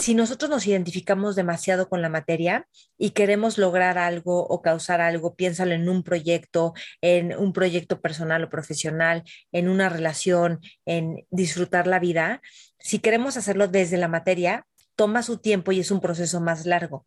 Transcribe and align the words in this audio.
si 0.00 0.14
nosotros 0.14 0.50
nos 0.50 0.66
identificamos 0.66 1.36
demasiado 1.36 1.88
con 1.88 2.00
la 2.00 2.08
materia 2.08 2.66
y 2.96 3.10
queremos 3.10 3.58
lograr 3.58 3.98
algo 3.98 4.46
o 4.46 4.62
causar 4.62 5.00
algo, 5.00 5.34
piénsalo 5.34 5.74
en 5.74 5.88
un 5.88 6.02
proyecto, 6.02 6.72
en 7.02 7.36
un 7.36 7.52
proyecto 7.52 8.00
personal 8.00 8.44
o 8.44 8.50
profesional, 8.50 9.24
en 9.52 9.68
una 9.68 9.88
relación, 9.88 10.60
en 10.86 11.26
disfrutar 11.30 11.86
la 11.86 11.98
vida, 11.98 12.40
si 12.78 12.98
queremos 12.98 13.36
hacerlo 13.36 13.68
desde 13.68 13.98
la 13.98 14.08
materia, 14.08 14.66
toma 14.96 15.22
su 15.22 15.38
tiempo 15.38 15.70
y 15.72 15.80
es 15.80 15.90
un 15.90 16.00
proceso 16.00 16.40
más 16.40 16.64
largo. 16.64 17.06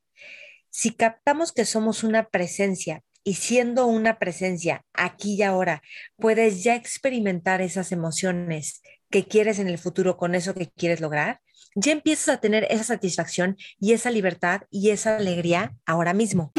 Si 0.70 0.92
captamos 0.92 1.52
que 1.52 1.66
somos 1.66 2.04
una 2.04 2.30
presencia 2.30 3.04
y 3.24 3.36
siendo 3.36 3.88
una 3.88 4.20
presencia 4.20 4.86
aquí 4.94 5.36
y 5.36 5.44
ahora, 5.44 5.82
puedes 6.18 6.64
ya 6.64 6.76
experimentar 6.76 7.62
esas 7.62 7.92
emociones 7.92 8.82
que 9.10 9.26
quieres 9.26 9.60
en 9.60 9.68
el 9.68 9.78
futuro 9.78 10.18
con 10.18 10.36
eso 10.36 10.54
que 10.54 10.70
quieres 10.70 11.00
lograr, 11.02 11.40
ya 11.76 11.92
empiezas 11.92 12.36
a 12.36 12.40
tener 12.40 12.68
esa 12.70 12.84
satisfacción 12.84 13.58
y 13.80 13.94
esa 13.94 14.12
libertad 14.12 14.62
y 14.70 14.90
esa 14.90 15.18
alegría 15.18 15.74
ahora 15.86 16.14
mismo. 16.14 16.52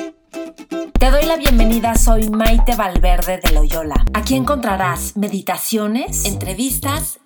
Te 0.99 1.11
doy 1.11 1.27
la 1.27 1.37
bienvenida, 1.37 1.97
soy 1.97 2.31
Maite 2.31 2.77
Valverde 2.77 3.39
de 3.43 3.53
Loyola. 3.53 4.05
Aquí 4.15 4.37
encontrarás 4.37 5.17
meditaciones, 5.17 6.25
entrevistas 6.25 7.19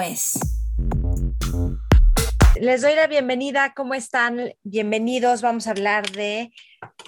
es. 0.00 0.38
Les 2.60 2.82
doy 2.82 2.94
la 2.94 3.08
bienvenida. 3.08 3.74
¿Cómo 3.74 3.94
están? 3.94 4.54
Bienvenidos. 4.62 5.42
Vamos 5.42 5.66
a 5.66 5.70
hablar 5.70 6.10
de 6.12 6.52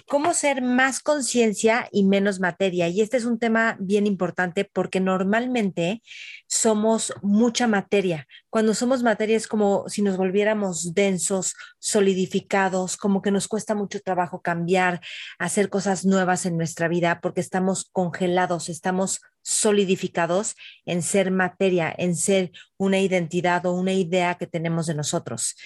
cómo 0.08 0.34
ser 0.34 0.62
más 0.62 1.00
conciencia 1.00 1.89
y 1.91 2.05
menos 2.05 2.41
materia. 2.41 2.89
Y 2.89 3.00
este 3.00 3.17
es 3.17 3.25
un 3.25 3.39
tema 3.39 3.77
bien 3.81 4.06
importante 4.06 4.64
porque 4.64 5.00
normalmente 5.00 6.03
somos 6.47 7.12
mucha 7.22 7.66
materia. 7.66 8.27
Cuando 8.50 8.75
somos 8.75 9.03
materia 9.03 9.36
es 9.36 9.48
como 9.48 9.89
si 9.89 10.03
nos 10.03 10.16
volviéramos 10.16 10.94
densos, 10.94 11.55
solidificados, 11.78 12.97
como 12.97 13.22
que 13.22 13.31
nos 13.31 13.48
cuesta 13.48 13.75
mucho 13.75 14.00
trabajo 14.00 14.41
cambiar, 14.41 15.00
hacer 15.39 15.69
cosas 15.69 16.05
nuevas 16.05 16.47
en 16.47 16.56
nuestra 16.56 16.88
vida 16.88 17.20
porque 17.20 17.41
estamos 17.41 17.88
congelados, 17.92 18.69
estamos 18.69 19.20
solidificados 19.42 20.55
en 20.86 21.03
ser 21.03 21.31
materia, 21.31 21.94
en 21.97 22.16
ser 22.16 22.53
una 22.77 23.00
identidad 23.00 23.66
o 23.66 23.72
una 23.72 23.92
idea 23.92 24.36
que 24.36 24.47
tenemos 24.47 24.86
de 24.86 24.94
nosotros. 24.94 25.56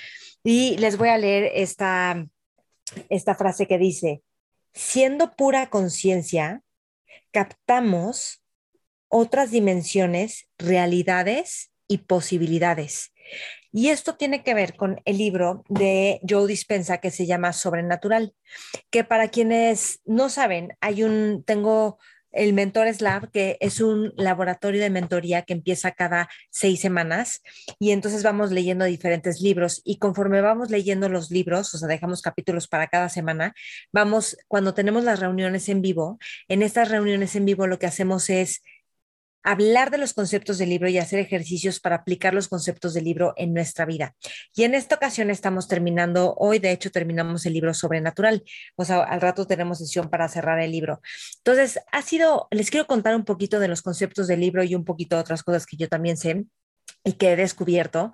Y 0.43 0.77
les 0.79 0.97
voy 0.97 1.09
a 1.09 1.19
leer 1.19 1.51
esta, 1.55 2.25
esta 3.09 3.35
frase 3.35 3.67
que 3.67 3.79
dice, 3.79 4.23
siendo 4.73 5.35
pura 5.35 5.71
conciencia, 5.71 6.63
captamos 7.31 8.43
otras 9.09 9.51
dimensiones, 9.51 10.49
realidades 10.59 11.71
y 11.87 11.99
posibilidades. 11.99 13.13
Y 13.73 13.89
esto 13.89 14.17
tiene 14.17 14.43
que 14.43 14.55
ver 14.55 14.77
con 14.77 15.01
el 15.05 15.19
libro 15.19 15.65
de 15.69 16.21
Joe 16.29 16.47
Dispensa 16.47 16.99
que 16.99 17.11
se 17.11 17.27
llama 17.27 17.53
Sobrenatural, 17.53 18.35
que 18.91 19.05
para 19.05 19.29
quienes 19.29 20.01
no 20.05 20.31
saben, 20.31 20.77
hay 20.81 21.03
un, 21.03 21.45
tengo 21.45 21.99
el 22.33 22.53
Mentores 22.53 23.01
Lab, 23.01 23.31
que 23.31 23.57
es 23.61 23.81
un 23.81 24.13
laboratorio 24.17 24.81
de 24.81 24.91
mentoría 24.91 25.43
que 25.43 25.53
empieza 25.53 25.93
cada 25.93 26.29
seis 26.51 26.81
semanas 26.81 27.43
y 27.79 27.91
entonces 27.91 28.23
vamos 28.23 28.51
leyendo 28.51 28.85
diferentes 28.85 29.41
libros 29.41 29.81
y 29.85 29.99
conforme 29.99 30.41
vamos 30.41 30.71
leyendo 30.71 31.09
los 31.09 31.31
libros, 31.31 31.75
o 31.75 31.79
sea, 31.79 31.89
dejamos 31.89 32.23
capítulos 32.23 32.69
para 32.69 32.89
cada 32.89 33.09
semana, 33.09 33.55
vamos, 33.93 34.37
cuando 34.49 34.75
tenemos 34.75 35.05
las 35.05 35.21
reuniones 35.21 35.69
en 35.69 35.83
vivo, 35.83 36.19
en 36.49 36.63
estas 36.63 36.91
reuniones 36.91 37.35
en 37.37 37.45
vivo 37.45 37.67
lo 37.67 37.79
que 37.79 37.87
hacemos 37.87 38.31
es 38.31 38.63
hablar 39.49 39.91
de 39.91 39.97
los 39.97 40.13
conceptos 40.13 40.59
del 40.59 40.69
libro 40.69 40.91
y 40.91 40.99
hacer 40.99 41.21
ejercicios 41.21 41.81
para 41.81 41.97
aplicar 41.97 42.35
los 42.35 42.49
conceptos 42.49 42.93
del 42.93 43.05
libro 43.05 43.33
en 43.39 43.55
nuestra 43.55 43.87
vida. 43.87 44.15
Y 44.55 44.65
en 44.65 44.75
esta 44.75 44.97
ocasión 44.97 45.31
estamos 45.31 45.69
terminando, 45.69 46.35
hoy 46.37 46.59
de 46.59 46.71
hecho 46.71 46.91
terminamos 46.91 47.47
el 47.47 47.55
libro 47.55 47.73
sobrenatural, 47.73 48.45
o 48.77 48.85
sea, 48.85 49.03
al 49.05 49.23
rato 49.23 49.47
tenemos 49.47 49.79
sesión 49.79 50.11
para 50.11 50.29
cerrar 50.29 50.61
el 50.61 50.71
libro. 50.71 51.01
Entonces, 51.39 51.81
ha 51.93 52.03
sido, 52.03 52.47
les 52.51 52.71
quiero 52.71 52.87
contar 52.87 53.17
un 53.17 53.25
poquito 53.25 53.59
de 53.59 53.69
los 53.69 53.81
conceptos 53.81 54.27
del 54.27 54.41
libro 54.41 54.63
y 54.65 54.75
un 54.75 54.85
poquito 54.85 55.17
de 55.17 55.23
otras 55.23 55.43
cosas 55.43 55.65
que 55.65 55.79
yo 55.79 55.89
también 55.89 56.19
sé 56.19 56.45
y 57.03 57.13
que 57.15 57.33
he 57.33 57.37
descubierto 57.37 58.13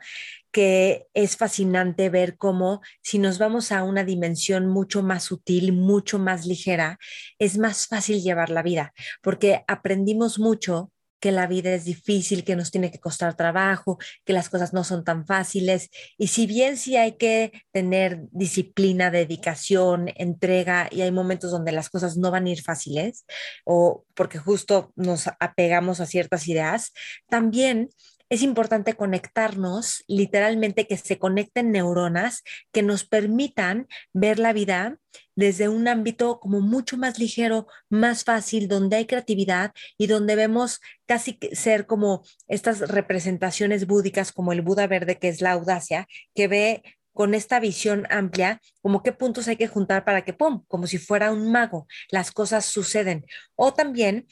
que 0.53 1.09
es 1.15 1.37
fascinante 1.37 2.11
ver 2.11 2.37
cómo 2.37 2.81
si 3.03 3.19
nos 3.19 3.39
vamos 3.39 3.73
a 3.73 3.83
una 3.83 4.05
dimensión 4.05 4.69
mucho 4.69 5.03
más 5.03 5.25
sutil, 5.25 5.73
mucho 5.73 6.21
más 6.21 6.47
ligera, 6.47 7.00
es 7.41 7.59
más 7.59 7.89
fácil 7.89 8.23
llevar 8.23 8.50
la 8.50 8.62
vida, 8.62 8.94
porque 9.21 9.65
aprendimos 9.67 10.39
mucho 10.39 10.93
que 11.25 11.33
la 11.33 11.47
vida 11.47 11.73
es 11.73 11.87
difícil, 11.87 12.45
que 12.45 12.55
nos 12.55 12.71
tiene 12.71 12.91
que 12.91 13.01
costar 13.01 13.35
trabajo, 13.35 13.97
que 14.27 14.35
las 14.35 14.51
cosas 14.51 14.75
no 14.75 14.85
son 14.85 15.05
tan 15.05 15.25
fáciles. 15.25 15.89
Y 16.19 16.27
si 16.27 16.47
bien 16.47 16.77
sí 16.77 16.99
hay 16.99 17.12
que 17.12 17.51
tener 17.73 18.25
disciplina, 18.31 19.11
dedicación, 19.11 20.12
entrega, 20.17 20.87
y 20.91 21.01
hay 21.01 21.11
momentos 21.12 21.51
donde 21.51 21.73
las 21.73 21.89
cosas 21.89 22.19
no 22.19 22.31
van 22.31 22.45
a 22.45 22.51
ir 22.51 22.61
fáciles, 22.61 23.25
o 23.65 24.05
porque 24.12 24.37
justo 24.37 24.93
nos 24.97 25.29
apegamos 25.41 26.01
a 26.01 26.05
ciertas 26.05 26.47
ideas, 26.47 26.93
también 27.31 27.89
es 28.34 28.43
importante 28.43 28.95
conectarnos, 28.95 30.05
literalmente 30.06 30.87
que 30.87 30.97
se 30.97 31.19
conecten 31.19 31.72
neuronas 31.72 32.43
que 32.72 32.83
nos 32.83 33.05
permitan 33.05 33.87
ver 34.12 34.39
la 34.39 34.53
vida 34.53 34.99
desde 35.37 35.69
un 35.69 35.89
ámbito 35.89 36.41
como 36.41 36.61
mucho 36.61 36.97
más 36.97 37.19
ligero, 37.19 37.67
más 37.89 38.25
fácil, 38.25 38.69
donde 38.69 38.97
hay 38.97 39.06
creatividad 39.06 39.73
y 39.97 40.06
donde 40.06 40.37
vemos 40.37 40.81
casi 41.06 41.39
ser 41.53 41.87
como 41.87 42.25
estas 42.49 42.81
representaciones 42.81 43.87
búdicas 43.87 44.33
como 44.33 44.53
el 44.53 44.62
Buda 44.62 44.87
verde, 44.87 45.19
que 45.19 45.28
es 45.28 45.41
la 45.41 45.53
audacia, 45.53 46.06
que 46.34 46.49
ve 46.49 46.83
con 47.12 47.34
esta 47.34 47.61
visión 47.61 48.06
amplia, 48.11 48.61
como 48.83 49.03
qué 49.03 49.12
puntos 49.12 49.47
hay 49.47 49.56
que 49.56 49.69
juntar 49.69 50.05
para 50.05 50.25
que, 50.25 50.33
¡pum!, 50.33 50.65
como 50.67 50.87
si 50.89 50.99
fuera 50.99 51.31
un 51.31 51.53
mago, 51.53 51.87
las 52.11 52.33
cosas 52.33 52.65
suceden. 52.65 53.25
O 53.55 53.73
también, 53.73 54.27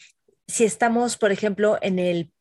si 0.49 0.65
estamos, 0.65 1.17
por 1.17 1.31
ejemplo, 1.31 1.79
en 1.81 2.01
el 2.01 2.33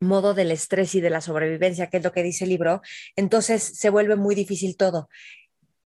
modo 0.00 0.34
del 0.34 0.50
estrés 0.50 0.94
y 0.94 1.00
de 1.00 1.10
la 1.10 1.20
sobrevivencia, 1.20 1.88
que 1.88 1.98
es 1.98 2.04
lo 2.04 2.12
que 2.12 2.22
dice 2.22 2.44
el 2.44 2.50
libro, 2.50 2.82
entonces 3.16 3.62
se 3.62 3.90
vuelve 3.90 4.16
muy 4.16 4.34
difícil 4.34 4.76
todo. 4.76 5.08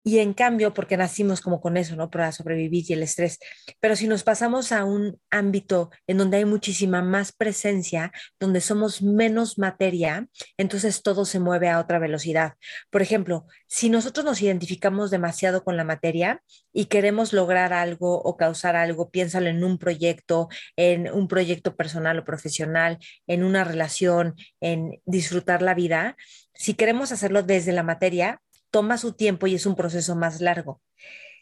Y 0.04 0.18
en 0.18 0.34
cambio, 0.34 0.74
porque 0.74 0.98
nacimos 0.98 1.42
como 1.42 1.62
con 1.62 1.78
eso, 1.78 1.96
¿no? 1.96 2.10
Para 2.10 2.32
sobrevivir 2.32 2.86
y 2.88 2.94
el 2.94 3.04
estrés. 3.04 3.38
Pero 3.80 3.96
si 3.96 4.08
nos 4.08 4.24
pasamos 4.24 4.72
a 4.72 4.84
un 4.84 5.20
ámbito 5.30 5.92
en 6.08 6.18
donde 6.18 6.38
hay 6.38 6.46
muchísima 6.46 7.04
más 7.04 7.32
presencia, 7.32 8.12
donde 8.40 8.62
somos 8.62 9.04
menos 9.04 9.60
materia, 9.60 10.28
entonces 10.58 11.04
todo 11.04 11.24
se 11.26 11.40
mueve 11.40 11.70
a 11.70 11.80
otra 11.80 12.00
velocidad. 12.00 12.54
Por 12.90 13.04
ejemplo, 13.04 13.46
si 13.68 13.90
nosotros 13.90 14.26
nos 14.26 14.42
identificamos 14.42 15.12
demasiado 15.12 15.64
con 15.64 15.78
la 15.78 15.84
materia 15.84 16.42
y 16.74 16.86
queremos 16.86 17.32
lograr 17.32 17.72
algo 17.72 18.20
o 18.22 18.38
causar 18.38 18.76
algo, 18.76 19.12
piénsalo 19.12 19.50
en 19.50 19.64
un 19.64 19.78
proyecto, 19.78 20.50
en 20.78 21.12
un 21.12 21.28
proyecto 21.28 21.76
personal 21.76 22.18
o 22.18 22.26
profesional, 22.26 22.98
en 23.28 23.44
una 23.44 23.64
relación, 23.64 24.36
en 24.62 25.00
disfrutar 25.06 25.62
la 25.62 25.76
vida. 25.76 26.16
Si 26.56 26.74
queremos 26.74 27.12
hacerlo 27.12 27.44
desde 27.44 27.72
la 27.72 27.84
materia, 27.84 28.42
toma 28.72 28.98
su 28.98 29.14
tiempo 29.14 29.48
y 29.48 29.56
es 29.56 29.66
un 29.66 29.76
proceso 29.76 30.16
más 30.16 30.42
largo. 30.42 30.82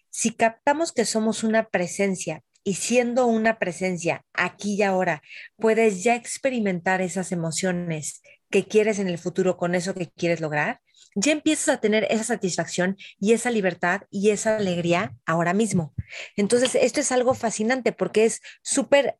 Si 0.09 0.31
captamos 0.31 0.92
que 0.92 1.06
somos 1.06 1.44
una 1.44 1.69
presencia 1.69 2.44
y 2.63 2.74
siendo 2.74 3.27
una 3.27 3.59
presencia 3.59 4.25
aquí 4.33 4.74
y 4.74 4.83
ahora, 4.83 5.21
puedes 5.56 6.04
ya 6.04 6.15
experimentar 6.15 7.01
esas 7.01 7.31
emociones 7.31 8.21
que 8.50 8.65
quieres 8.65 9.00
en 9.00 9.07
el 9.07 9.18
futuro 9.18 9.56
con 9.56 9.75
eso 9.75 9.94
que 9.94 10.07
quieres 10.07 10.42
lograr, 10.42 10.81
ya 11.15 11.31
empiezas 11.31 11.69
a 11.69 11.80
tener 11.80 12.07
esa 12.09 12.24
satisfacción 12.24 12.98
y 13.19 13.33
esa 13.33 13.51
libertad 13.51 14.01
y 14.09 14.31
esa 14.31 14.57
alegría 14.57 15.15
ahora 15.25 15.54
mismo. 15.54 15.94
Entonces, 16.36 16.75
esto 16.75 17.00
es 17.00 17.12
algo 17.12 17.33
fascinante 17.33 17.92
porque 17.92 18.25
es 18.25 18.42
súper 18.62 19.18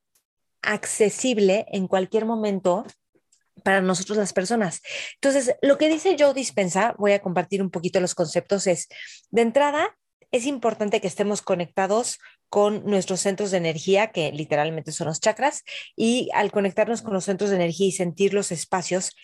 accesible 0.62 1.66
en 1.72 1.88
cualquier 1.88 2.25
momento 2.25 2.86
para 3.64 3.82
nosotros 3.82 4.18
las 4.18 4.34
personas. 4.34 4.82
Entonces, 5.16 5.56
lo 5.62 5.78
que 5.78 5.90
dice 5.90 6.16
Joe 6.18 6.34
Dispensa, 6.34 6.96
voy 6.98 7.14
a 7.14 7.22
compartir 7.22 7.62
un 7.62 7.70
poquito 7.70 8.00
los 8.00 8.16
conceptos, 8.16 8.68
es, 8.68 8.88
de 9.32 9.42
entrada, 9.42 9.96
es 10.32 10.46
importante 10.46 11.02
que 11.02 11.08
estemos 11.08 11.42
conectados 11.42 12.20
con 12.50 12.84
nuestros 12.86 13.22
centros 13.22 13.52
de 13.52 13.58
energía, 13.58 14.12
que 14.12 14.32
literalmente 14.32 14.92
son 14.92 15.08
los 15.08 15.20
chakras, 15.20 15.64
y 15.96 16.30
al 16.34 16.52
conectarnos 16.52 17.02
con 17.02 17.14
los 17.14 17.26
centros 17.26 17.50
de 17.52 17.58
energía 17.58 17.88
y 17.88 17.92
sentir 17.92 18.34
los 18.34 18.52
espacios, 18.52 19.16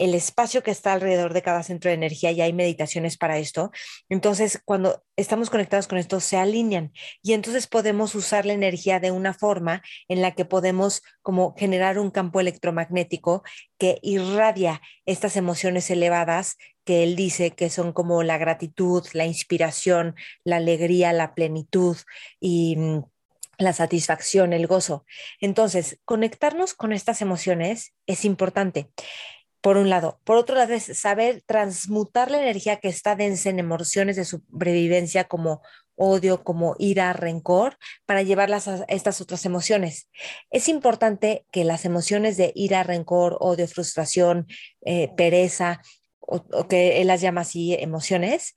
el 0.00 0.14
espacio 0.14 0.62
que 0.62 0.70
está 0.70 0.94
alrededor 0.94 1.34
de 1.34 1.42
cada 1.42 1.62
centro 1.62 1.90
de 1.90 1.94
energía 1.94 2.30
y 2.32 2.40
hay 2.40 2.54
meditaciones 2.54 3.18
para 3.18 3.36
esto. 3.36 3.70
Entonces, 4.08 4.58
cuando 4.64 5.04
estamos 5.14 5.50
conectados 5.50 5.86
con 5.88 5.98
esto, 5.98 6.20
se 6.20 6.38
alinean 6.38 6.92
y 7.22 7.34
entonces 7.34 7.66
podemos 7.66 8.14
usar 8.14 8.46
la 8.46 8.54
energía 8.54 8.98
de 8.98 9.10
una 9.10 9.34
forma 9.34 9.82
en 10.08 10.22
la 10.22 10.34
que 10.34 10.46
podemos 10.46 11.02
como 11.20 11.54
generar 11.54 11.98
un 11.98 12.10
campo 12.10 12.40
electromagnético 12.40 13.42
que 13.76 13.98
irradia 14.00 14.80
estas 15.04 15.36
emociones 15.36 15.90
elevadas 15.90 16.56
que 16.84 17.02
él 17.02 17.14
dice 17.14 17.50
que 17.50 17.68
son 17.68 17.92
como 17.92 18.22
la 18.22 18.38
gratitud, 18.38 19.06
la 19.12 19.26
inspiración, 19.26 20.16
la 20.44 20.56
alegría, 20.56 21.12
la 21.12 21.34
plenitud 21.34 21.98
y 22.40 22.76
mm, 22.76 23.02
la 23.58 23.74
satisfacción, 23.74 24.54
el 24.54 24.66
gozo. 24.66 25.04
Entonces, 25.42 26.00
conectarnos 26.06 26.72
con 26.72 26.94
estas 26.94 27.20
emociones 27.20 27.92
es 28.06 28.24
importante 28.24 28.88
por 29.60 29.76
un 29.76 29.90
lado. 29.90 30.20
Por 30.24 30.36
otro 30.36 30.56
lado, 30.56 30.72
es 30.74 30.98
saber 30.98 31.42
transmutar 31.46 32.30
la 32.30 32.40
energía 32.40 32.76
que 32.76 32.88
está 32.88 33.16
densa 33.16 33.50
en 33.50 33.58
emociones 33.58 34.16
de 34.16 34.24
sobrevivencia 34.24 35.24
como 35.24 35.62
odio, 35.96 36.42
como 36.42 36.76
ira, 36.78 37.12
rencor, 37.12 37.76
para 38.06 38.22
llevarlas 38.22 38.68
a 38.68 38.84
estas 38.88 39.20
otras 39.20 39.44
emociones. 39.44 40.08
Es 40.50 40.68
importante 40.68 41.44
que 41.52 41.64
las 41.64 41.84
emociones 41.84 42.38
de 42.38 42.52
ira, 42.54 42.82
rencor, 42.82 43.36
odio, 43.40 43.68
frustración, 43.68 44.46
eh, 44.86 45.10
pereza, 45.14 45.82
o, 46.20 46.66
que 46.68 47.02
él 47.02 47.08
las 47.08 47.20
llama 47.20 47.42
así 47.42 47.74
emociones, 47.74 48.54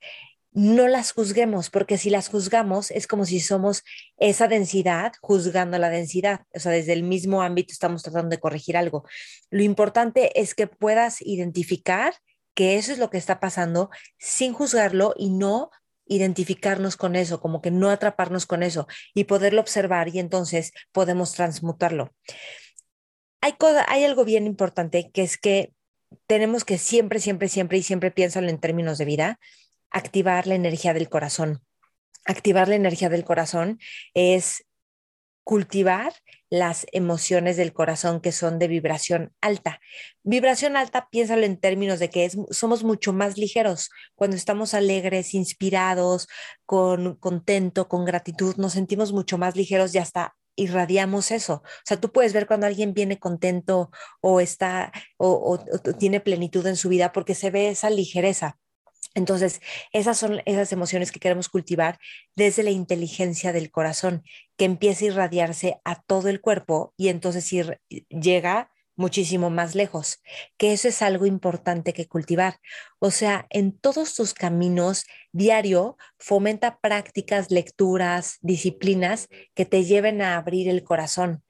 no 0.54 0.86
las 0.86 1.12
juzguemos, 1.12 1.68
porque 1.68 1.98
si 1.98 2.10
las 2.10 2.28
juzgamos 2.28 2.92
es 2.92 3.08
como 3.08 3.26
si 3.26 3.40
somos 3.40 3.82
esa 4.16 4.46
densidad 4.46 5.12
juzgando 5.20 5.78
la 5.78 5.90
densidad. 5.90 6.42
O 6.54 6.60
sea, 6.60 6.70
desde 6.70 6.92
el 6.92 7.02
mismo 7.02 7.42
ámbito 7.42 7.72
estamos 7.72 8.04
tratando 8.04 8.30
de 8.30 8.38
corregir 8.38 8.76
algo. 8.76 9.04
Lo 9.50 9.64
importante 9.64 10.40
es 10.40 10.54
que 10.54 10.68
puedas 10.68 11.20
identificar 11.20 12.14
que 12.54 12.76
eso 12.76 12.92
es 12.92 12.98
lo 12.98 13.10
que 13.10 13.18
está 13.18 13.40
pasando 13.40 13.90
sin 14.16 14.52
juzgarlo 14.52 15.12
y 15.16 15.30
no 15.30 15.70
identificarnos 16.06 16.96
con 16.96 17.16
eso, 17.16 17.40
como 17.40 17.60
que 17.60 17.72
no 17.72 17.90
atraparnos 17.90 18.46
con 18.46 18.62
eso 18.62 18.86
y 19.12 19.24
poderlo 19.24 19.60
observar 19.60 20.08
y 20.14 20.20
entonces 20.20 20.72
podemos 20.92 21.32
transmutarlo. 21.32 22.14
Hay, 23.40 23.54
hay 23.88 24.04
algo 24.04 24.24
bien 24.24 24.46
importante 24.46 25.10
que 25.12 25.22
es 25.22 25.36
que 25.36 25.72
tenemos 26.28 26.64
que 26.64 26.78
siempre, 26.78 27.18
siempre, 27.18 27.48
siempre 27.48 27.78
y 27.78 27.82
siempre 27.82 28.12
piénsalo 28.12 28.48
en 28.48 28.60
términos 28.60 28.98
de 28.98 29.04
vida, 29.04 29.40
activar 29.94 30.46
la 30.46 30.56
energía 30.56 30.92
del 30.92 31.08
corazón. 31.08 31.62
Activar 32.26 32.68
la 32.68 32.74
energía 32.74 33.08
del 33.08 33.24
corazón 33.24 33.78
es 34.12 34.66
cultivar 35.44 36.12
las 36.50 36.86
emociones 36.92 37.56
del 37.56 37.72
corazón 37.72 38.20
que 38.20 38.32
son 38.32 38.58
de 38.58 38.66
vibración 38.66 39.32
alta. 39.40 39.80
Vibración 40.22 40.76
alta, 40.76 41.08
piénsalo 41.10 41.44
en 41.44 41.58
términos 41.58 41.98
de 41.98 42.10
que 42.10 42.30
somos 42.50 42.82
mucho 42.82 43.12
más 43.12 43.36
ligeros. 43.38 43.90
Cuando 44.14 44.36
estamos 44.36 44.74
alegres, 44.74 45.34
inspirados, 45.34 46.28
con 46.66 47.16
contento, 47.16 47.88
con 47.88 48.04
gratitud, 48.04 48.56
nos 48.56 48.72
sentimos 48.72 49.12
mucho 49.12 49.38
más 49.38 49.54
ligeros 49.54 49.94
y 49.94 49.98
hasta 49.98 50.34
irradiamos 50.56 51.30
eso. 51.30 51.54
O 51.54 51.84
sea, 51.84 52.00
tú 52.00 52.10
puedes 52.10 52.32
ver 52.32 52.46
cuando 52.46 52.66
alguien 52.66 52.94
viene 52.94 53.18
contento 53.18 53.90
o 54.20 54.40
está 54.40 54.92
o 55.18 55.58
tiene 55.98 56.20
plenitud 56.20 56.66
en 56.66 56.76
su 56.76 56.88
vida 56.88 57.12
porque 57.12 57.34
se 57.34 57.50
ve 57.50 57.68
esa 57.68 57.90
ligereza. 57.90 58.58
Entonces, 59.14 59.60
esas 59.92 60.18
son 60.18 60.42
esas 60.44 60.72
emociones 60.72 61.12
que 61.12 61.20
queremos 61.20 61.48
cultivar 61.48 61.98
desde 62.34 62.62
la 62.62 62.70
inteligencia 62.70 63.52
del 63.52 63.70
corazón, 63.70 64.24
que 64.56 64.64
empieza 64.64 65.04
a 65.04 65.08
irradiarse 65.08 65.80
a 65.84 66.02
todo 66.02 66.28
el 66.28 66.40
cuerpo 66.40 66.92
y 66.96 67.08
entonces 67.08 67.52
ir, 67.52 67.80
llega 68.08 68.70
muchísimo 68.96 69.50
más 69.50 69.74
lejos, 69.74 70.20
que 70.56 70.72
eso 70.72 70.88
es 70.88 71.02
algo 71.02 71.26
importante 71.26 71.92
que 71.92 72.06
cultivar. 72.06 72.60
O 72.98 73.10
sea, 73.10 73.46
en 73.50 73.76
todos 73.76 74.14
tus 74.14 74.34
caminos 74.34 75.04
diario, 75.32 75.96
fomenta 76.18 76.78
prácticas, 76.80 77.50
lecturas, 77.50 78.38
disciplinas 78.40 79.28
que 79.54 79.64
te 79.64 79.84
lleven 79.84 80.22
a 80.22 80.36
abrir 80.36 80.68
el 80.68 80.84
corazón. 80.84 81.42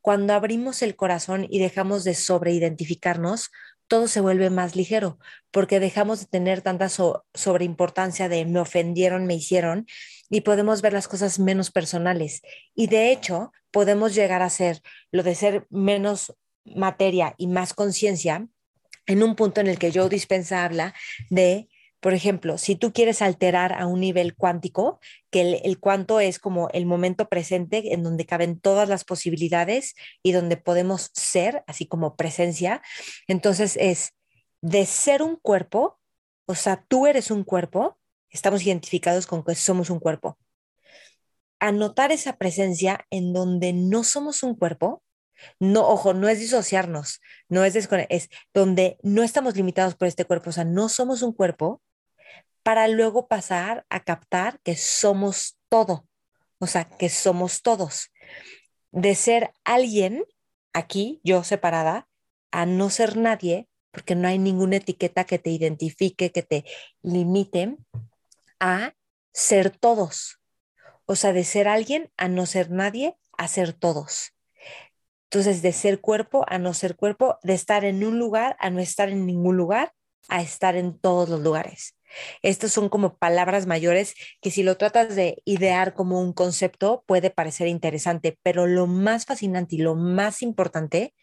Cuando 0.00 0.34
abrimos 0.34 0.82
el 0.82 0.96
corazón 0.96 1.46
y 1.50 1.58
dejamos 1.58 2.04
de 2.04 2.14
sobreidentificarnos, 2.14 3.50
todo 3.88 4.08
se 4.08 4.20
vuelve 4.20 4.50
más 4.50 4.76
ligero, 4.76 5.18
porque 5.50 5.80
dejamos 5.80 6.20
de 6.20 6.26
tener 6.26 6.60
tanta 6.62 6.88
sobreimportancia 6.88 8.28
de 8.28 8.44
me 8.44 8.60
ofendieron, 8.60 9.26
me 9.26 9.34
hicieron, 9.34 9.86
y 10.28 10.40
podemos 10.40 10.82
ver 10.82 10.92
las 10.92 11.08
cosas 11.08 11.38
menos 11.38 11.70
personales. 11.70 12.42
Y 12.74 12.88
de 12.88 13.12
hecho, 13.12 13.52
podemos 13.70 14.14
llegar 14.14 14.42
a 14.42 14.50
ser 14.50 14.82
lo 15.12 15.22
de 15.22 15.34
ser 15.34 15.66
menos 15.70 16.34
materia 16.64 17.34
y 17.36 17.46
más 17.46 17.74
conciencia 17.74 18.48
en 19.06 19.22
un 19.22 19.36
punto 19.36 19.60
en 19.60 19.68
el 19.68 19.78
que 19.78 19.92
Joe 19.92 20.08
Dispensa 20.08 20.64
habla 20.64 20.94
de 21.30 21.68
por 22.06 22.14
ejemplo, 22.14 22.56
si 22.56 22.76
tú 22.76 22.92
quieres 22.92 23.20
alterar 23.20 23.72
a 23.72 23.88
un 23.88 23.98
nivel 23.98 24.36
cuántico, 24.36 25.00
que 25.32 25.40
el, 25.40 25.60
el, 25.64 25.80
cuanto 25.80 26.20
es 26.20 26.38
como 26.38 26.68
el 26.68 26.86
momento 26.86 27.28
presente 27.28 27.92
en 27.94 28.04
donde 28.04 28.26
caben 28.26 28.60
todas 28.60 28.88
las 28.88 29.02
posibilidades 29.02 29.96
y 30.22 30.30
donde 30.30 30.56
podemos 30.56 31.10
ser, 31.14 31.64
así 31.66 31.88
como 31.88 32.14
presencia, 32.14 32.80
entonces 33.26 33.76
es 33.80 34.12
de 34.60 34.86
ser 34.86 35.20
un 35.20 35.34
cuerpo, 35.34 35.98
o 36.46 36.54
sea, 36.54 36.84
tú 36.86 37.08
eres 37.08 37.32
un 37.32 37.42
cuerpo, 37.42 37.98
estamos 38.30 38.64
identificados 38.64 39.26
con 39.26 39.42
que 39.42 39.56
somos 39.56 39.90
un 39.90 39.98
cuerpo. 39.98 40.38
Anotar 41.58 42.12
esa 42.12 42.36
presencia 42.36 43.04
en 43.10 43.32
donde 43.32 43.72
no 43.72 44.04
somos 44.04 44.44
un 44.44 44.54
cuerpo, 44.54 45.02
no, 45.58 45.88
ojo, 45.88 46.14
no 46.14 46.28
es 46.28 46.38
disociarnos, 46.38 47.20
no 47.48 47.64
es, 47.64 47.74
es 47.74 48.28
donde 48.54 48.96
no 49.02 49.24
estamos 49.24 49.56
limitados 49.56 49.96
por 49.96 50.06
este 50.06 50.24
cuerpo, 50.24 50.50
o 50.50 50.52
sea, 50.52 50.62
no 50.62 50.88
somos 50.88 51.22
un 51.22 51.32
cuerpo, 51.32 51.82
para 52.66 52.88
luego 52.88 53.28
pasar 53.28 53.86
a 53.90 54.00
captar 54.00 54.58
que 54.64 54.74
somos 54.74 55.56
todo, 55.68 56.08
o 56.58 56.66
sea, 56.66 56.84
que 56.84 57.08
somos 57.08 57.62
todos. 57.62 58.10
De 58.90 59.14
ser 59.14 59.52
alguien, 59.62 60.24
aquí, 60.72 61.20
yo 61.22 61.44
separada, 61.44 62.08
a 62.50 62.66
no 62.66 62.90
ser 62.90 63.16
nadie, 63.16 63.68
porque 63.92 64.16
no 64.16 64.26
hay 64.26 64.40
ninguna 64.40 64.78
etiqueta 64.78 65.22
que 65.22 65.38
te 65.38 65.50
identifique, 65.50 66.32
que 66.32 66.42
te 66.42 66.64
limite, 67.02 67.76
a 68.58 68.94
ser 69.32 69.70
todos. 69.70 70.40
O 71.04 71.14
sea, 71.14 71.32
de 71.32 71.44
ser 71.44 71.68
alguien 71.68 72.10
a 72.16 72.26
no 72.26 72.46
ser 72.46 72.72
nadie, 72.72 73.16
a 73.38 73.46
ser 73.46 73.74
todos. 73.74 74.32
Entonces, 75.30 75.62
de 75.62 75.72
ser 75.72 76.00
cuerpo 76.00 76.44
a 76.48 76.58
no 76.58 76.74
ser 76.74 76.96
cuerpo, 76.96 77.38
de 77.44 77.54
estar 77.54 77.84
en 77.84 78.02
un 78.02 78.18
lugar 78.18 78.56
a 78.58 78.70
no 78.70 78.80
estar 78.80 79.08
en 79.08 79.24
ningún 79.24 79.56
lugar, 79.56 79.92
a 80.28 80.42
estar 80.42 80.74
en 80.74 80.98
todos 80.98 81.28
los 81.28 81.40
lugares. 81.42 81.94
Estas 82.42 82.72
son 82.72 82.88
como 82.88 83.16
palabras 83.16 83.66
mayores 83.66 84.14
que 84.40 84.50
si 84.50 84.62
lo 84.62 84.76
tratas 84.76 85.16
de 85.16 85.42
idear 85.44 85.94
como 85.94 86.20
un 86.20 86.32
concepto 86.32 87.04
puede 87.06 87.30
parecer 87.30 87.68
interesante, 87.68 88.38
pero 88.42 88.66
lo 88.66 88.86
más 88.86 89.26
fascinante 89.26 89.76
y 89.76 89.78
lo 89.78 89.94
más 89.94 90.42
importante 90.42 91.14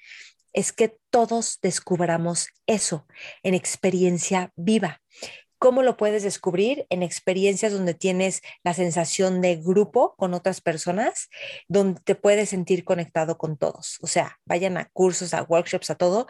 es 0.53 0.71
que 0.71 0.97
todos 1.09 1.59
descubramos 1.61 2.47
eso 2.67 3.07
en 3.41 3.55
experiencia 3.55 4.51
viva. 4.55 5.01
¿Cómo 5.63 5.81
lo 5.81 5.95
puedes 5.95 6.23
descubrir? 6.23 6.85
En 6.89 7.03
experiencias 7.03 7.71
donde 7.71 7.93
tienes 7.93 8.41
la 8.65 8.73
sensación 8.73 9.39
de 9.39 9.55
grupo 9.55 10.13
con 10.17 10.33
otras 10.33 10.59
personas, 10.59 11.29
donde 11.69 12.01
te 12.03 12.15
puedes 12.15 12.49
sentir 12.49 12.83
conectado 12.83 13.37
con 13.37 13.57
todos. 13.57 13.97
O 14.01 14.07
sea, 14.07 14.39
vayan 14.43 14.77
a 14.77 14.89
cursos, 14.91 15.33
a 15.33 15.43
workshops, 15.43 15.89
a 15.89 15.95
todo, 15.95 16.27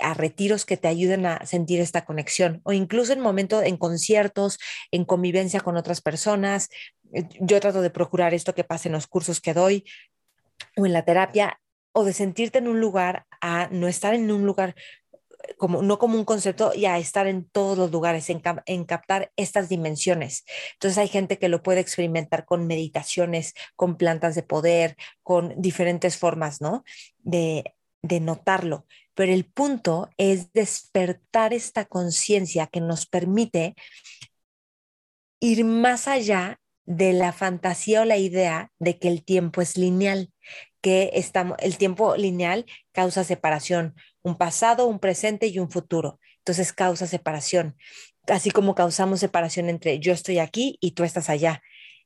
a 0.00 0.14
retiros 0.14 0.64
que 0.64 0.76
te 0.76 0.88
ayuden 0.88 1.26
a 1.26 1.44
sentir 1.46 1.80
esta 1.80 2.04
conexión 2.04 2.60
o 2.64 2.72
incluso 2.72 3.12
en 3.12 3.20
momentos, 3.20 3.64
en 3.64 3.76
conciertos, 3.76 4.58
en 4.90 5.04
convivencia 5.04 5.60
con 5.60 5.76
otras 5.76 6.00
personas. 6.00 6.68
Eh, 7.12 7.28
yo 7.40 7.60
trato 7.60 7.82
de 7.82 7.90
procurar 7.90 8.34
esto 8.34 8.54
que 8.54 8.64
pase 8.64 8.88
en 8.88 8.94
los 8.94 9.06
cursos 9.06 9.40
que 9.40 9.54
doy 9.54 9.84
o 10.76 10.86
en 10.86 10.92
la 10.92 11.04
terapia 11.04 11.60
o 11.92 12.04
de 12.04 12.12
sentirte 12.12 12.58
en 12.58 12.68
un 12.68 12.80
lugar 12.80 13.26
a 13.40 13.68
no 13.70 13.88
estar 13.88 14.14
en 14.14 14.30
un 14.30 14.46
lugar 14.46 14.74
eh, 15.48 15.54
como, 15.58 15.82
no 15.82 15.98
como 15.98 16.16
un 16.16 16.24
concepto 16.24 16.72
y 16.74 16.86
a 16.86 16.98
estar 16.98 17.26
en 17.26 17.48
todos 17.50 17.76
los 17.76 17.90
lugares, 17.90 18.30
en, 18.30 18.84
captar 18.84 19.32
estas 19.36 19.68
dimensiones. 19.68 20.44
Entonces 20.74 20.98
hay 20.98 21.08
gente 21.08 21.38
que 21.38 21.48
lo 21.48 21.62
puede 21.62 21.80
experimentar 21.80 22.44
con 22.44 22.66
meditaciones, 22.66 23.54
con 23.76 23.96
plantas 23.96 24.34
de 24.34 24.42
poder, 24.42 24.96
con 25.22 25.60
diferentes 25.60 26.16
formas, 26.16 26.60
¿no? 26.60 26.84
De, 27.18 27.74
de 28.02 28.20
notarlo 28.20 28.86
pero 29.14 29.32
el 29.32 29.44
punto 29.44 30.10
es 30.16 30.52
despertar 30.52 31.52
esta 31.52 31.84
conciencia 31.84 32.66
que 32.66 32.80
nos 32.80 33.06
permite 33.06 33.74
ir 35.40 35.64
más 35.64 36.08
allá 36.08 36.60
de 36.84 37.12
la 37.12 37.32
fantasía 37.32 38.02
o 38.02 38.04
la 38.04 38.16
idea 38.16 38.72
de 38.78 38.98
que 38.98 39.08
el 39.08 39.24
tiempo 39.24 39.60
es 39.60 39.76
lineal, 39.76 40.32
que 40.80 41.10
estamos, 41.14 41.56
el 41.60 41.76
tiempo 41.78 42.16
lineal 42.16 42.66
causa 42.92 43.24
separación, 43.24 43.94
un 44.22 44.36
pasado, 44.36 44.86
un 44.86 44.98
presente 44.98 45.46
y 45.46 45.58
un 45.58 45.70
futuro. 45.70 46.18
Entonces 46.38 46.72
causa 46.72 47.06
separación, 47.06 47.76
así 48.26 48.50
como 48.50 48.74
causamos 48.74 49.20
separación 49.20 49.68
entre 49.68 50.00
yo 50.00 50.12
estoy 50.12 50.38
aquí 50.38 50.78
y 50.80 50.92
tú 50.92 51.04
estás 51.04 51.28
allá. 51.28 51.62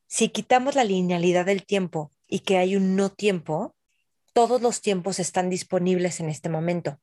Si 0.09 0.29
quitamos 0.29 0.75
la 0.75 0.85
linealidad 0.85 1.47
del 1.47 1.65
tiempo 1.65 2.13
y 2.27 2.41
que 2.41 2.59
hay 2.59 2.77
un 2.77 2.97
no 2.97 3.11
tiempo, 3.11 3.76
todos 4.37 4.61
los 4.61 4.83
tiempos 4.83 5.19
están 5.19 5.49
disponibles 5.49 6.21
en 6.21 6.29
este 6.29 6.51
momento. 6.51 7.01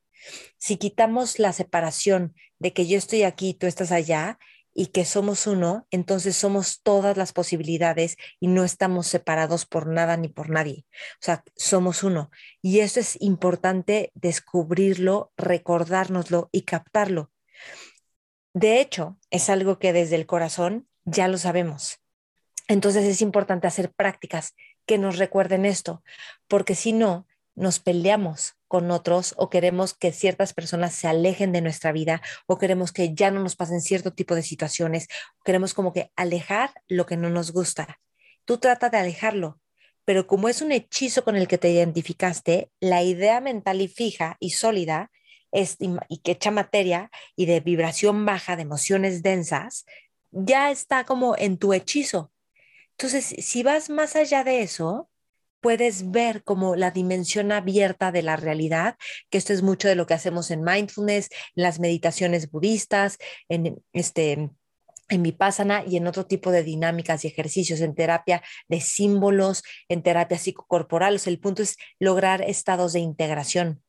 Si 0.60 0.78
quitamos 0.78 1.40
la 1.40 1.52
separación 1.52 2.36
de 2.60 2.74
que 2.74 2.86
yo 2.86 2.96
estoy 2.96 3.24
aquí 3.24 3.56
tú 3.56 3.66
estás 3.66 3.92
allá 3.92 4.38
y 4.72 4.88
que 4.88 5.04
somos 5.04 5.48
uno, 5.48 5.88
entonces 5.90 6.36
somos 6.36 6.84
todas 6.84 7.18
las 7.18 7.34
posibilidades 7.34 8.18
y 8.40 8.50
no 8.50 8.64
estamos 8.64 9.08
separados 9.08 9.66
por 9.66 9.88
nada 9.88 10.16
ni 10.16 10.28
por 10.28 10.52
nadie. 10.52 10.86
O 11.14 11.22
sea, 11.22 11.44
somos 11.56 12.04
uno. 12.04 12.30
Y 12.62 12.82
eso 12.82 13.00
es 13.00 13.20
importante 13.20 14.12
descubrirlo, 14.14 15.32
recordárnoslo 15.36 16.50
y 16.52 16.62
captarlo. 16.62 17.32
De 18.54 18.80
hecho, 18.80 19.18
es 19.32 19.50
algo 19.50 19.80
que 19.80 19.92
desde 19.92 20.18
el 20.18 20.28
corazón 20.28 20.88
ya 21.04 21.28
lo 21.28 21.40
sabemos. 21.40 21.98
Entonces 22.68 23.06
es 23.06 23.24
importante 23.24 23.66
hacer 23.66 23.92
prácticas 23.92 24.54
que 24.86 24.98
nos 24.98 25.18
recuerden 25.18 25.66
esto, 25.66 26.04
porque 26.48 26.76
si 26.76 26.94
no, 26.94 27.28
nos 27.56 27.80
peleamos 27.80 28.56
con 28.68 28.90
otros 28.90 29.36
o 29.38 29.50
queremos 29.50 29.94
que 29.94 30.12
ciertas 30.12 30.54
personas 30.54 30.96
se 30.96 31.08
alejen 31.08 31.52
de 31.52 31.62
nuestra 31.62 31.92
vida 31.92 32.22
o 32.48 32.58
queremos 32.58 32.92
que 32.92 33.14
ya 33.14 33.30
no 33.30 33.40
nos 33.40 33.56
pasen 33.56 33.82
cierto 33.82 34.14
tipo 34.14 34.34
de 34.34 34.42
situaciones, 34.42 35.08
queremos 35.46 35.74
como 35.74 35.94
que 35.94 36.12
alejar 36.16 36.72
lo 36.88 37.06
que 37.06 37.18
no 37.18 37.30
nos 37.30 37.52
gusta. 37.52 38.00
Tú 38.46 38.58
trata 38.58 38.90
de 38.90 38.98
alejarlo, 38.98 39.60
pero 40.06 40.28
como 40.28 40.50
es 40.50 40.62
un 40.62 40.72
hechizo 40.72 41.24
con 41.24 41.36
el 41.36 41.48
que 41.48 41.58
te 41.58 41.70
identificaste, 41.70 42.72
la 42.80 43.04
idea 43.04 43.40
mental 43.42 43.82
y 43.82 43.88
fija 43.88 44.38
y 44.40 44.52
sólida 44.52 45.12
es, 45.52 45.78
y 46.10 46.18
que 46.20 46.32
echa 46.32 46.52
materia 46.52 47.12
y 47.36 47.46
de 47.46 47.60
vibración 47.60 48.26
baja, 48.26 48.56
de 48.56 48.64
emociones 48.64 49.22
densas, 49.22 49.86
ya 50.32 50.72
está 50.72 51.06
como 51.06 51.38
en 51.38 51.58
tu 51.58 51.74
hechizo. 51.74 52.32
Entonces, 52.98 53.36
si 53.46 53.64
vas 53.64 53.90
más 53.90 54.16
allá 54.16 54.44
de 54.44 54.62
eso, 54.62 55.10
puedes 55.62 56.12
ver 56.12 56.44
como 56.44 56.76
la 56.76 56.92
dimensión 56.92 57.52
abierta 57.52 58.12
de 58.12 58.22
la 58.22 58.36
realidad, 58.36 58.98
que 59.30 59.38
esto 59.38 59.54
es 59.54 59.62
mucho 59.62 59.88
de 59.88 59.96
lo 59.96 60.06
que 60.06 60.14
hacemos 60.14 60.52
en 60.52 60.64
mindfulness, 60.64 61.30
en 61.56 61.64
las 61.64 61.80
meditaciones 61.80 62.52
budistas, 62.52 63.18
en 63.50 63.82
este 63.94 64.50
en 65.10 65.24
Vipassana 65.24 65.84
y 65.86 65.98
en 65.98 66.08
otro 66.08 66.26
tipo 66.26 66.52
de 66.52 66.64
dinámicas 66.64 67.24
y 67.24 67.28
ejercicios, 67.28 67.82
en 67.82 67.94
terapia 67.94 68.42
de 68.68 68.82
símbolos, 68.82 69.64
en 69.90 70.02
terapia 70.02 70.38
psicocorporal. 70.38 71.16
O 71.16 71.30
el 71.30 71.40
punto 71.40 71.62
es 71.62 71.78
lograr 72.00 72.42
estados 72.42 72.94
de 72.94 73.00
integración. 73.00 73.84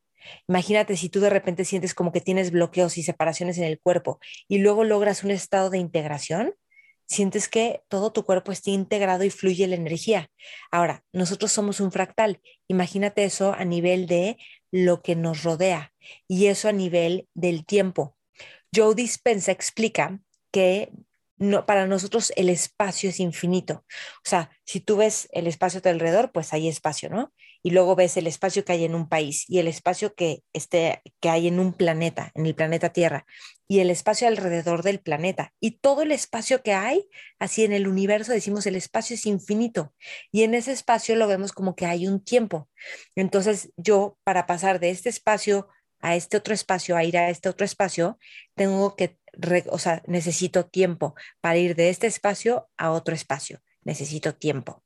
Imagínate 0.49 0.97
si 0.97 1.09
tú 1.09 1.21
de 1.21 1.31
repente 1.31 1.65
sientes 1.65 1.95
como 1.95 2.13
que 2.13 2.21
tienes 2.21 2.51
bloqueos 2.51 2.99
y 2.99 3.03
separaciones 3.03 3.59
en 3.59 3.65
el 3.65 3.81
cuerpo 3.81 4.21
y 4.49 4.59
luego 4.59 4.85
logras 4.85 5.23
un 5.25 5.31
estado 5.31 5.71
de 5.71 5.79
integración, 5.79 6.55
sientes 7.07 7.49
que 7.49 7.83
todo 7.89 8.13
tu 8.13 8.25
cuerpo 8.25 8.53
está 8.53 8.71
integrado 8.71 9.25
y 9.25 9.31
fluye 9.31 9.67
la 9.67 9.77
energía. 9.77 10.31
Ahora, 10.71 11.05
nosotros 11.13 11.53
somos 11.53 11.81
un 11.81 11.93
fractal. 11.93 12.41
Imagínate 12.69 13.25
eso 13.25 13.55
a 13.55 13.65
nivel 13.65 14.07
de 14.07 14.39
lo 14.71 15.03
que 15.03 15.17
nos 15.17 15.43
rodea 15.43 15.93
y 16.29 16.47
eso 16.47 16.69
a 16.69 16.73
nivel 16.73 17.29
del 17.35 17.65
tiempo. 17.65 18.17
Joe 18.75 18.95
Dispensa 18.95 19.53
explica 19.53 20.21
que 20.51 20.91
para 21.67 21.87
nosotros 21.87 22.33
el 22.37 22.49
espacio 22.49 23.11
es 23.11 23.21
infinito. 23.21 23.85
O 24.25 24.29
sea, 24.29 24.51
si 24.65 24.81
tú 24.81 24.97
ves 24.97 25.29
el 25.33 25.47
espacio 25.47 25.79
a 25.79 25.83
tu 25.83 25.89
alrededor, 25.89 26.33
pues 26.33 26.53
hay 26.53 26.69
espacio, 26.69 27.11
¿no? 27.11 27.33
Y 27.65 27.71
luego 27.71 27.97
ves 27.97 28.17
el 28.17 28.27
espacio 28.27 28.65
que 28.65 28.73
hay 28.73 28.85
en 28.85 28.95
un 28.95 29.09
país 29.09 29.47
y 29.49 29.59
el 29.59 29.67
espacio 29.67 30.15
que, 30.15 30.45
que 30.53 31.29
hay 31.29 31.49
en 31.49 31.59
un 31.59 31.73
planeta, 31.73 32.31
en 32.35 32.47
el 32.47 32.55
planeta 32.55 32.91
Tierra, 32.91 33.27
y 33.67 33.81
el 33.81 33.89
espacio 33.89 34.29
alrededor 34.29 34.83
del 34.83 35.01
planeta. 35.01 35.53
Y 35.61 35.79
todo 35.79 36.03
el 36.03 36.13
espacio 36.13 36.63
que 36.63 36.75
hay, 36.75 37.09
así 37.39 37.65
en 37.65 37.73
el 37.73 37.89
universo 37.89 38.33
decimos 38.33 38.67
el 38.67 38.77
espacio 38.77 39.15
es 39.15 39.25
infinito. 39.25 39.95
Y 40.31 40.43
en 40.43 40.55
ese 40.55 40.73
espacio 40.73 41.17
lo 41.17 41.27
vemos 41.27 41.53
como 41.53 41.75
que 41.75 41.87
hay 41.87 42.07
un 42.07 42.23
tiempo. 42.23 42.69
Entonces 43.17 43.73
yo, 43.79 44.19
para 44.25 44.47
pasar 44.47 44.79
de 44.79 44.91
este 44.91 45.09
espacio 45.09 45.69
a 46.01 46.17
este 46.17 46.37
otro 46.37 46.53
espacio, 46.53 46.97
a 46.97 47.05
ir 47.05 47.17
a 47.17 47.31
este 47.31 47.49
otro 47.49 47.65
espacio, 47.65 48.19
tengo 48.55 48.95
que 48.95 49.19
o 49.71 49.79
sea, 49.79 50.03
necesito 50.07 50.67
tiempo 50.67 51.15
para 51.41 51.57
ir 51.57 51.75
de 51.75 51.89
este 51.91 52.07
espacio 52.07 52.69
a 52.77 52.93
otro 52.93 53.15
espacio, 53.15 53.61
necesito 53.83 54.35
tiempo. 54.35 54.84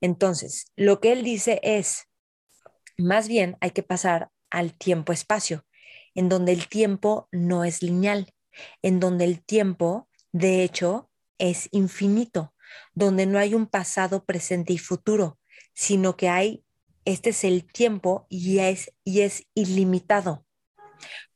Entonces, 0.00 0.72
lo 0.76 1.00
que 1.00 1.12
él 1.12 1.22
dice 1.22 1.60
es, 1.62 2.08
más 2.98 3.28
bien 3.28 3.56
hay 3.60 3.70
que 3.70 3.82
pasar 3.82 4.30
al 4.50 4.74
tiempo-espacio, 4.74 5.64
en 6.14 6.28
donde 6.28 6.52
el 6.52 6.68
tiempo 6.68 7.28
no 7.32 7.64
es 7.64 7.82
lineal, 7.82 8.32
en 8.82 9.00
donde 9.00 9.24
el 9.24 9.42
tiempo, 9.44 10.08
de 10.32 10.62
hecho, 10.62 11.10
es 11.38 11.68
infinito, 11.72 12.54
donde 12.94 13.26
no 13.26 13.38
hay 13.38 13.54
un 13.54 13.66
pasado, 13.66 14.24
presente 14.24 14.72
y 14.72 14.78
futuro, 14.78 15.38
sino 15.74 16.16
que 16.16 16.28
hay, 16.28 16.64
este 17.04 17.30
es 17.30 17.44
el 17.44 17.64
tiempo 17.64 18.26
y 18.28 18.58
es, 18.58 18.92
y 19.04 19.22
es 19.22 19.46
ilimitado. 19.54 20.44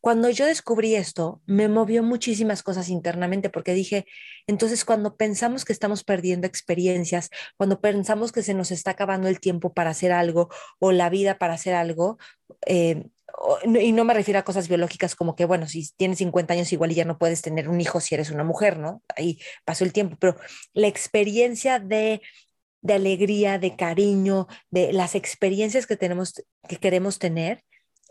Cuando 0.01 0.31
yo 0.31 0.47
descubrí 0.47 0.95
esto, 0.95 1.41
me 1.47 1.69
movió 1.69 2.03
muchísimas 2.03 2.63
cosas 2.63 2.89
internamente 2.89 3.51
porque 3.51 3.75
dije, 3.75 4.07
entonces 4.47 4.85
cuando 4.85 5.17
pensamos 5.17 5.65
que 5.65 5.73
estamos 5.73 6.05
perdiendo 6.05 6.47
experiencias, 6.47 7.31
cuando 7.57 7.81
pensamos 7.81 8.33
que 8.33 8.43
se 8.43 8.55
nos 8.55 8.71
está 8.71 8.93
acabando 8.93 9.29
el 9.29 9.41
tiempo 9.41 9.73
para 9.73 9.91
hacer 9.91 10.13
algo 10.13 10.49
o 10.79 10.93
la 10.93 11.11
vida 11.11 11.39
para 11.39 11.55
hacer 11.55 11.75
algo, 11.75 12.19
eh, 12.67 13.05
y 13.65 13.93
no 13.93 14.05
me 14.05 14.15
refiero 14.15 14.39
a 14.39 14.45
cosas 14.45 14.69
biológicas 14.69 15.17
como 15.17 15.35
que, 15.35 15.45
bueno, 15.45 15.67
si 15.67 15.91
tienes 15.97 16.19
50 16.19 16.55
años 16.55 16.73
igual 16.73 16.93
y 16.93 16.95
ya 16.95 17.05
no 17.05 17.19
puedes 17.19 17.43
tener 17.43 17.69
un 17.69 17.81
hijo 17.81 18.01
si 18.01 18.15
eres 18.15 18.31
una 18.31 18.45
mujer, 18.45 18.79
¿no? 18.79 19.03
Ahí 19.17 19.41
pasó 19.65 19.85
el 19.85 19.93
tiempo, 19.93 20.17
pero 20.21 20.37
la 20.73 20.87
experiencia 20.87 21.81
de 21.81 22.23
de 22.85 22.93
alegría, 22.93 23.59
de 23.59 23.77
cariño, 23.77 24.47
de 24.71 24.93
las 24.93 25.15
experiencias 25.15 25.87
que 25.87 25.97
tenemos 25.97 26.35
que 26.69 26.77
queremos 26.77 27.19
tener, 27.19 27.65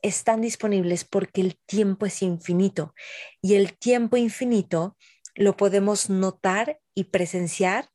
están 0.04 0.42
disponibles 0.42 1.06
porque 1.06 1.42
el 1.42 1.58
tiempo 1.66 2.06
es 2.06 2.22
infinito 2.22 2.94
y 3.42 3.56
el 3.56 3.76
tiempo 3.76 4.18
infinito 4.18 4.96
lo 5.34 5.58
podemos 5.58 6.10
notar 6.12 6.80
y 6.94 7.06
presenciar 7.06 7.90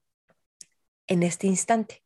en 1.07 1.23
este 1.23 1.47
instante. 1.47 2.03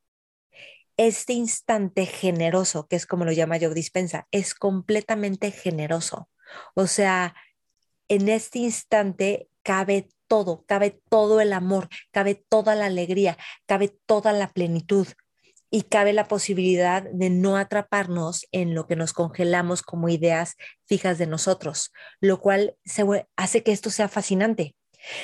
Este 0.99 1.33
instante 1.33 2.05
generoso, 2.05 2.87
que 2.87 2.97
es 2.97 3.07
como 3.07 3.25
lo 3.25 3.33
llama 3.33 3.59
Joe 3.59 3.73
Dispensa, 3.73 4.29
es 4.31 4.55
completamente 4.55 5.51
generoso. 5.51 6.29
O 6.75 6.87
sea, 6.87 7.35
en 8.09 8.29
este 8.29 8.59
instante 8.59 9.49
cabe 9.63 10.09
todo, 10.27 10.65
cabe 10.67 11.01
todo 11.09 11.41
el 11.41 11.53
amor, 11.53 11.89
cabe 12.11 12.35
toda 12.35 12.75
la 12.75 12.87
alegría, 12.87 13.39
cabe 13.67 13.89
toda 14.07 14.33
la 14.33 14.53
plenitud, 14.53 15.07
y 15.75 15.85
cabe 15.85 16.13
la 16.13 16.29
posibilidad 16.29 17.03
de 17.03 17.31
no 17.31 17.57
atraparnos 17.57 18.47
en 18.53 18.75
lo 18.75 18.87
que 18.87 18.95
nos 18.95 19.15
congelamos 19.15 19.81
como 19.81 20.11
ideas 20.11 20.57
fijas 20.85 21.17
de 21.17 21.27
nosotros, 21.27 21.93
lo 22.21 22.41
cual 22.41 22.77
hace 23.37 23.63
que 23.63 23.73
esto 23.73 23.89
sea 23.89 24.09
fascinante. 24.09 24.77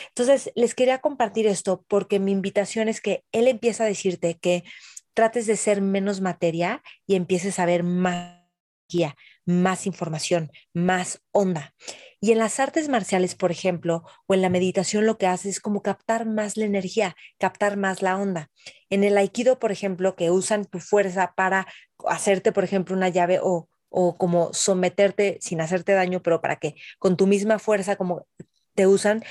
Entonces, 0.09 0.51
les 0.55 0.75
quería 0.75 0.99
compartir 0.99 1.47
esto 1.47 1.85
porque 1.87 2.19
mi 2.19 2.33
invitación 2.33 2.89
es 2.89 3.03
que 3.03 3.25
él 3.31 3.47
empieza 3.47 3.85
a 3.85 3.89
decirte 3.89 4.39
que 4.39 4.65
trates 5.13 5.47
de 5.47 5.57
ser 5.57 5.83
menos 5.83 6.23
materia 6.23 6.83
y 7.07 7.15
empieces 7.17 7.59
a 7.59 7.67
ver 7.67 7.83
más 7.83 8.43
guía, 8.89 9.17
más 9.45 9.87
información, 9.87 10.51
más 10.73 11.21
onda. 11.31 11.75
Y 12.21 12.33
en 12.33 12.39
las 12.39 12.59
artes 12.59 12.89
marciales, 12.89 13.35
por 13.35 13.51
ejemplo, 13.51 14.03
o 14.27 14.35
en 14.35 14.43
la 14.43 14.49
meditación, 14.49 15.07
lo 15.07 15.19
que 15.19 15.27
haces 15.27 15.57
es 15.57 15.61
como 15.61 15.83
captar 15.83 16.27
más 16.27 16.57
la 16.57 16.65
energía, 16.65 17.17
captar 17.39 17.77
más 17.77 18.03
la 18.03 18.17
onda. 18.17 18.51
En 18.91 19.05
el 19.05 19.17
aikido, 19.17 19.59
por 19.59 19.71
ejemplo, 19.71 20.17
que 20.17 20.31
usan 20.31 20.65
tu 20.65 20.81
fuerza 20.81 21.35
para 21.37 21.67
hacerte, 22.07 22.53
por 22.53 22.65
ejemplo, 22.65 22.97
una 22.97 23.09
llave 23.09 23.39
o, 23.43 23.69
o 23.89 24.17
como 24.19 24.53
someterte 24.53 25.39
sin 25.41 25.61
hacerte 25.61 25.93
daño, 25.93 26.23
pero 26.23 26.41
para 26.41 26.57
que 26.57 26.75
con 26.99 27.17
tu 27.17 27.27
misma 27.27 27.59
fuerza 27.59 27.97
como 27.97 28.27
te 28.75 28.87
usan, 28.87 29.23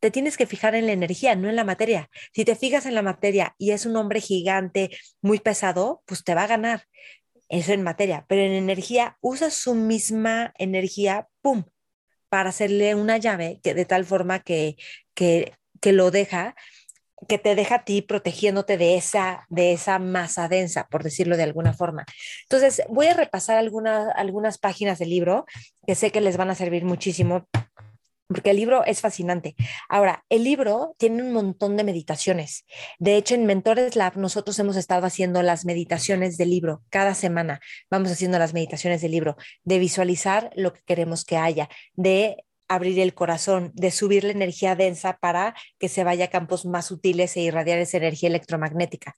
te 0.00 0.10
tienes 0.10 0.36
que 0.36 0.46
fijar 0.46 0.74
en 0.74 0.86
la 0.86 0.92
energía, 0.92 1.36
no 1.36 1.48
en 1.48 1.54
la 1.54 1.64
materia. 1.64 2.10
Si 2.34 2.44
te 2.44 2.56
fijas 2.56 2.86
en 2.86 2.94
la 2.96 3.02
materia 3.02 3.54
y 3.56 3.70
es 3.70 3.86
un 3.86 3.96
hombre 3.96 4.20
gigante, 4.20 4.90
muy 5.20 5.38
pesado, 5.38 6.02
pues 6.06 6.24
te 6.24 6.34
va 6.34 6.42
a 6.42 6.48
ganar. 6.48 6.86
Eso 7.48 7.72
en 7.72 7.82
materia, 7.82 8.24
pero 8.28 8.42
en 8.42 8.52
energía 8.52 9.16
usa 9.20 9.50
su 9.50 9.74
misma 9.74 10.52
energía, 10.58 11.28
¡pum!, 11.40 11.64
para 12.32 12.48
hacerle 12.48 12.94
una 12.94 13.18
llave 13.18 13.60
que, 13.62 13.74
de 13.74 13.84
tal 13.84 14.06
forma 14.06 14.38
que, 14.38 14.76
que, 15.12 15.52
que 15.82 15.92
lo 15.92 16.10
deja 16.10 16.54
que 17.28 17.36
te 17.36 17.54
deja 17.54 17.74
a 17.74 17.84
ti 17.84 18.00
protegiéndote 18.00 18.78
de 18.78 18.96
esa, 18.96 19.46
de 19.50 19.74
esa 19.74 19.98
masa 19.98 20.48
densa, 20.48 20.88
por 20.90 21.02
decirlo 21.04 21.36
de 21.36 21.42
alguna 21.42 21.74
forma. 21.74 22.06
Entonces, 22.44 22.82
voy 22.88 23.06
a 23.06 23.14
repasar 23.14 23.58
algunas, 23.58 24.08
algunas 24.16 24.56
páginas 24.56 24.98
del 24.98 25.10
libro 25.10 25.44
que 25.86 25.94
sé 25.94 26.10
que 26.10 26.22
les 26.22 26.38
van 26.38 26.50
a 26.50 26.54
servir 26.54 26.84
muchísimo 26.84 27.46
porque 28.32 28.50
el 28.50 28.56
libro 28.56 28.84
es 28.84 29.00
fascinante. 29.00 29.54
Ahora, 29.88 30.24
el 30.28 30.44
libro 30.44 30.94
tiene 30.98 31.22
un 31.22 31.32
montón 31.32 31.76
de 31.76 31.84
meditaciones. 31.84 32.64
De 32.98 33.16
hecho, 33.16 33.34
en 33.34 33.46
Mentores 33.46 33.96
Lab 33.96 34.16
nosotros 34.16 34.58
hemos 34.58 34.76
estado 34.76 35.06
haciendo 35.06 35.42
las 35.42 35.64
meditaciones 35.64 36.36
del 36.36 36.50
libro. 36.50 36.82
Cada 36.90 37.14
semana 37.14 37.60
vamos 37.90 38.10
haciendo 38.10 38.38
las 38.38 38.54
meditaciones 38.54 39.00
del 39.02 39.12
libro, 39.12 39.36
de 39.64 39.78
visualizar 39.78 40.50
lo 40.54 40.72
que 40.72 40.80
queremos 40.84 41.24
que 41.24 41.36
haya, 41.36 41.68
de 41.94 42.44
abrir 42.74 42.98
el 43.00 43.14
corazón, 43.14 43.70
de 43.74 43.90
subir 43.90 44.24
la 44.24 44.32
energía 44.32 44.74
densa 44.74 45.18
para 45.18 45.54
que 45.78 45.88
se 45.88 46.04
vaya 46.04 46.26
a 46.26 46.30
campos 46.30 46.64
más 46.64 46.86
sutiles 46.86 47.36
e 47.36 47.40
irradiar 47.40 47.78
esa 47.78 47.98
energía 47.98 48.28
electromagnética. 48.28 49.16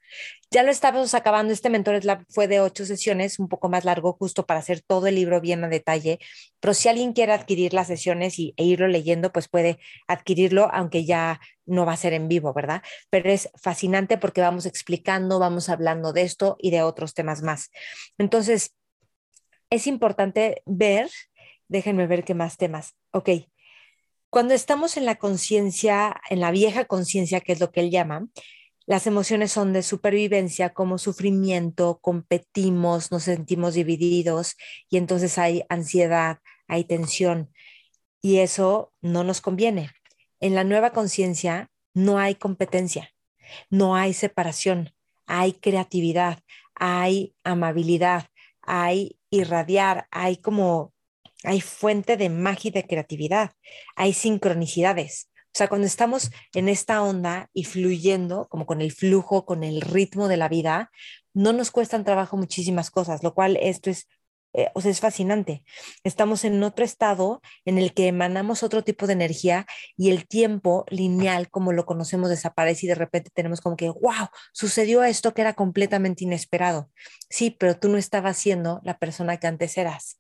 Ya 0.51 0.63
lo 0.63 0.71
estamos 0.71 1.15
acabando, 1.15 1.53
este 1.53 1.71
Mentores 1.71 2.05
Lab 2.05 2.25
fue 2.29 2.49
de 2.49 2.61
ocho 2.61 2.85
sesiones, 2.85 3.39
un 3.39 3.49
poco 3.49 3.69
más 3.69 3.85
largo 3.85 4.13
justo 4.15 4.45
para 4.45 4.61
hacer 4.61 4.81
todo 4.81 5.07
el 5.07 5.15
libro 5.15 5.41
bien 5.41 5.63
a 5.65 5.69
detalle, 5.69 6.19
pero 6.61 6.75
si 6.75 6.89
alguien 6.89 7.13
quiere 7.13 7.33
adquirir 7.33 7.75
las 7.75 7.87
sesiones 7.87 8.39
y, 8.39 8.55
e 8.57 8.65
irlo 8.65 8.89
leyendo, 8.89 9.33
pues 9.33 9.49
puede 9.49 9.79
adquirirlo, 10.09 10.69
aunque 10.73 11.05
ya 11.05 11.41
no 11.67 11.87
va 11.87 11.93
a 11.93 11.97
ser 11.97 12.13
en 12.13 12.29
vivo, 12.29 12.53
¿verdad? 12.53 12.83
Pero 13.11 13.31
es 13.31 13.51
fascinante 13.61 14.19
porque 14.19 14.41
vamos 14.41 14.67
explicando, 14.67 15.39
vamos 15.39 15.69
hablando 15.69 16.13
de 16.13 16.23
esto 16.23 16.57
y 16.59 16.71
de 16.71 16.83
otros 16.83 17.15
temas 17.15 17.43
más. 17.43 17.71
Entonces, 18.19 18.75
es 19.71 19.87
importante 19.87 20.63
ver 20.67 21.11
Déjenme 21.75 22.07
ver 22.07 22.23
qué 22.23 22.35
más 22.35 22.57
temas. 22.57 22.95
Ok. 23.11 23.31
Cuando 24.31 24.55
estamos 24.55 24.97
en 24.97 25.07
la 25.07 25.17
conciencia, 25.17 26.21
en 26.31 26.39
la 26.39 26.53
vieja 26.53 26.85
conciencia, 26.85 27.41
que 27.41 27.51
es 27.51 27.59
lo 27.59 27.73
que 27.73 27.81
él 27.81 27.91
llama, 27.91 28.29
las 28.87 29.09
emociones 29.09 29.51
son 29.51 29.73
de 29.73 29.83
supervivencia, 29.83 30.73
como 30.73 30.99
sufrimiento, 30.99 31.99
competimos, 32.01 33.11
nos 33.11 33.25
sentimos 33.25 33.75
divididos 33.75 34.55
y 34.89 34.99
entonces 34.99 35.37
hay 35.37 35.65
ansiedad, 35.69 36.39
hay 36.69 36.85
tensión 36.85 37.51
y 38.23 38.39
eso 38.39 38.93
no 39.01 39.25
nos 39.25 39.41
conviene. 39.41 39.91
En 40.39 40.55
la 40.55 40.63
nueva 40.63 40.93
conciencia 40.93 41.73
no 41.93 42.21
hay 42.21 42.37
competencia, 42.37 43.11
no 43.69 43.97
hay 43.97 44.15
separación, 44.15 44.95
hay 45.27 45.55
creatividad, 45.55 46.39
hay 46.77 47.35
amabilidad, 47.43 48.29
hay 48.63 49.19
irradiar, 49.31 50.07
hay 50.13 50.37
como 50.37 50.94
hay 51.45 51.61
fuente 51.61 52.17
de 52.17 52.31
magia 52.31 52.69
y 52.69 52.73
de 52.73 52.87
creatividad, 52.87 53.53
hay 53.97 54.13
sincronicidades. 54.13 55.31
O 55.55 55.57
sea, 55.57 55.69
cuando 55.69 55.87
estamos 55.87 56.33
en 56.53 56.69
esta 56.69 57.01
onda 57.01 57.49
y 57.53 57.63
fluyendo, 57.63 58.49
como 58.49 58.67
con 58.67 58.81
el 58.81 58.91
flujo, 58.91 59.47
con 59.47 59.63
el 59.63 59.83
ritmo 59.83 60.27
de 60.27 60.37
la 60.37 60.49
vida, 60.49 60.91
no 61.33 61.53
nos 61.53 61.71
cuestan 61.71 62.05
trabajo 62.05 62.37
muchísimas 62.37 62.91
cosas, 62.91 63.23
lo 63.23 63.35
cual 63.35 63.57
esto 63.61 63.89
es, 63.89 64.09
eh, 64.53 64.71
o 64.75 64.81
sea, 64.81 64.91
es 64.91 64.99
fascinante. 64.99 65.65
Estamos 66.03 66.45
en 66.45 66.61
otro 66.65 66.85
estado 66.85 67.41
en 67.65 67.79
el 67.79 67.95
que 67.95 68.09
emanamos 68.09 68.65
otro 68.65 68.83
tipo 68.83 69.07
de 69.07 69.13
energía 69.13 69.65
y 69.97 70.11
el 70.11 70.27
tiempo 70.27 70.87
lineal, 70.91 71.49
como 71.51 71.73
lo 71.73 71.87
conocemos, 71.87 72.31
desaparece 72.31 72.87
y 72.87 72.89
de 72.89 72.97
repente 72.97 73.31
tenemos 73.33 73.61
como 73.61 73.77
que, 73.77 73.91
wow, 73.91 74.29
sucedió 74.53 75.05
esto 75.05 75.35
que 75.35 75.43
era 75.43 75.55
completamente 75.55 76.25
inesperado. 76.25 76.91
Sí, 77.31 77.51
pero 77.51 77.79
tú 77.79 77.89
no 77.89 77.99
estabas 77.99 78.39
siendo 78.39 78.81
la 78.83 78.99
persona 78.99 79.37
que 79.37 79.47
antes 79.47 79.79
eras 79.79 80.19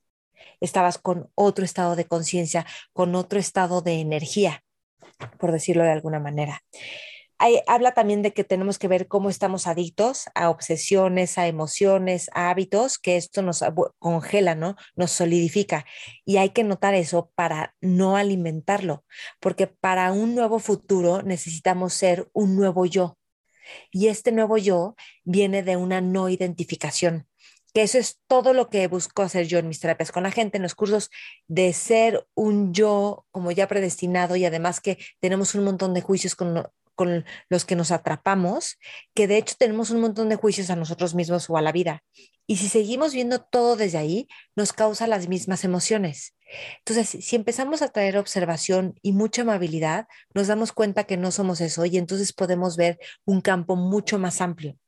estabas 0.61 0.99
con 0.99 1.31
otro 1.35 1.65
estado 1.65 1.97
de 1.97 2.07
conciencia, 2.07 2.67
con 2.93 3.15
otro 3.15 3.39
estado 3.39 3.81
de 3.83 4.01
energía, 4.01 4.65
por 5.39 5.53
decirlo 5.53 5.85
de 5.85 5.93
alguna 5.93 6.21
manera. 6.21 6.63
habla 7.67 7.93
también 7.93 8.23
de 8.23 8.33
que 8.33 8.45
tenemos 8.45 8.79
que 8.79 8.89
ver 8.89 9.07
cómo 9.09 9.29
estamos 9.29 9.67
adictos 9.67 10.27
a 10.35 10.51
obsesiones, 10.51 11.37
a 11.37 11.47
emociones, 11.47 12.31
a 12.33 12.51
hábitos, 12.51 12.99
que 12.99 13.17
esto 13.17 13.43
nos 13.43 13.63
congela, 13.99 14.55
¿no? 14.55 14.77
Nos 14.97 15.11
solidifica. 15.11 15.85
Y 16.25 16.39
hay 16.39 16.51
que 16.51 16.65
notar 16.65 16.95
eso 16.95 17.31
para 17.35 17.75
no 17.81 18.17
alimentarlo, 18.17 19.05
porque 19.41 19.67
para 19.67 20.13
un 20.13 20.35
nuevo 20.35 20.59
futuro 20.59 21.23
necesitamos 21.23 21.93
ser 21.95 22.29
un 22.33 22.57
nuevo 22.57 22.87
yo. 22.87 23.19
Y 23.91 24.09
este 24.09 24.33
nuevo 24.33 24.59
yo 24.59 24.95
viene 25.25 25.63
de 25.63 25.77
una 25.77 26.01
no 26.01 26.29
identificación 26.29 27.27
que 27.75 27.83
eso 27.83 27.99
es 27.99 28.21
todo 28.29 28.55
lo 28.55 28.71
que 28.71 28.87
busco 28.87 29.23
hacer 29.23 29.47
yo 29.47 29.59
en 29.59 29.69
mis 29.69 29.81
terapias 29.81 30.13
con 30.13 30.23
la 30.23 30.31
gente, 30.31 30.57
en 30.57 30.63
los 30.63 30.77
cursos, 30.77 31.11
de 31.49 31.73
ser 31.73 32.27
un 32.35 32.73
yo 32.73 33.27
como 33.33 33.51
ya 33.51 33.67
predestinado 33.67 34.37
y 34.37 34.45
además 34.45 34.81
que 34.81 34.99
tenemos 35.21 35.55
un 35.57 35.65
montón 35.65 35.93
de 35.93 36.01
juicios 36.01 36.37
con, 36.37 36.69
con 36.95 37.25
los 37.49 37.65
que 37.65 37.75
nos 37.75 37.91
atrapamos, 37.91 38.79
que 39.13 39.27
de 39.27 39.39
hecho 39.39 39.57
tenemos 39.59 39.91
un 39.91 40.01
montón 40.01 40.29
de 40.29 40.37
juicios 40.37 40.71
a 40.71 40.77
nosotros 40.77 41.17
mismos 41.17 41.51
o 41.51 41.57
a 41.57 41.63
la 41.63 41.73
vida. 41.73 42.05
Y 42.47 42.57
si 42.57 42.69
seguimos 42.69 43.13
viendo 43.13 43.41
todo 43.41 43.75
desde 43.75 43.99
ahí, 43.99 44.29
nos 44.55 44.73
causa 44.73 45.09
las 45.09 45.29
mismas 45.29 45.65
emociones. 45.65 46.35
Entonces, 46.79 47.25
si 47.25 47.35
empezamos 47.35 47.83
a 47.83 47.89
traer 47.89 48.17
observación 48.17 48.95
y 49.03 49.13
mucha 49.13 49.43
amabilidad, 49.43 50.07
nos 50.33 50.47
damos 50.47 50.73
cuenta 50.73 51.05
que 51.05 51.17
no 51.17 51.33
somos 51.33 51.61
eso 51.61 51.85
y 51.87 51.97
entonces 51.97 52.33
podemos 52.33 52.77
ver 52.77 52.99
un 53.25 53.41
campo 53.41 53.75
mucho 53.75 54.19
más 54.19 54.41
amplio. 54.41 54.79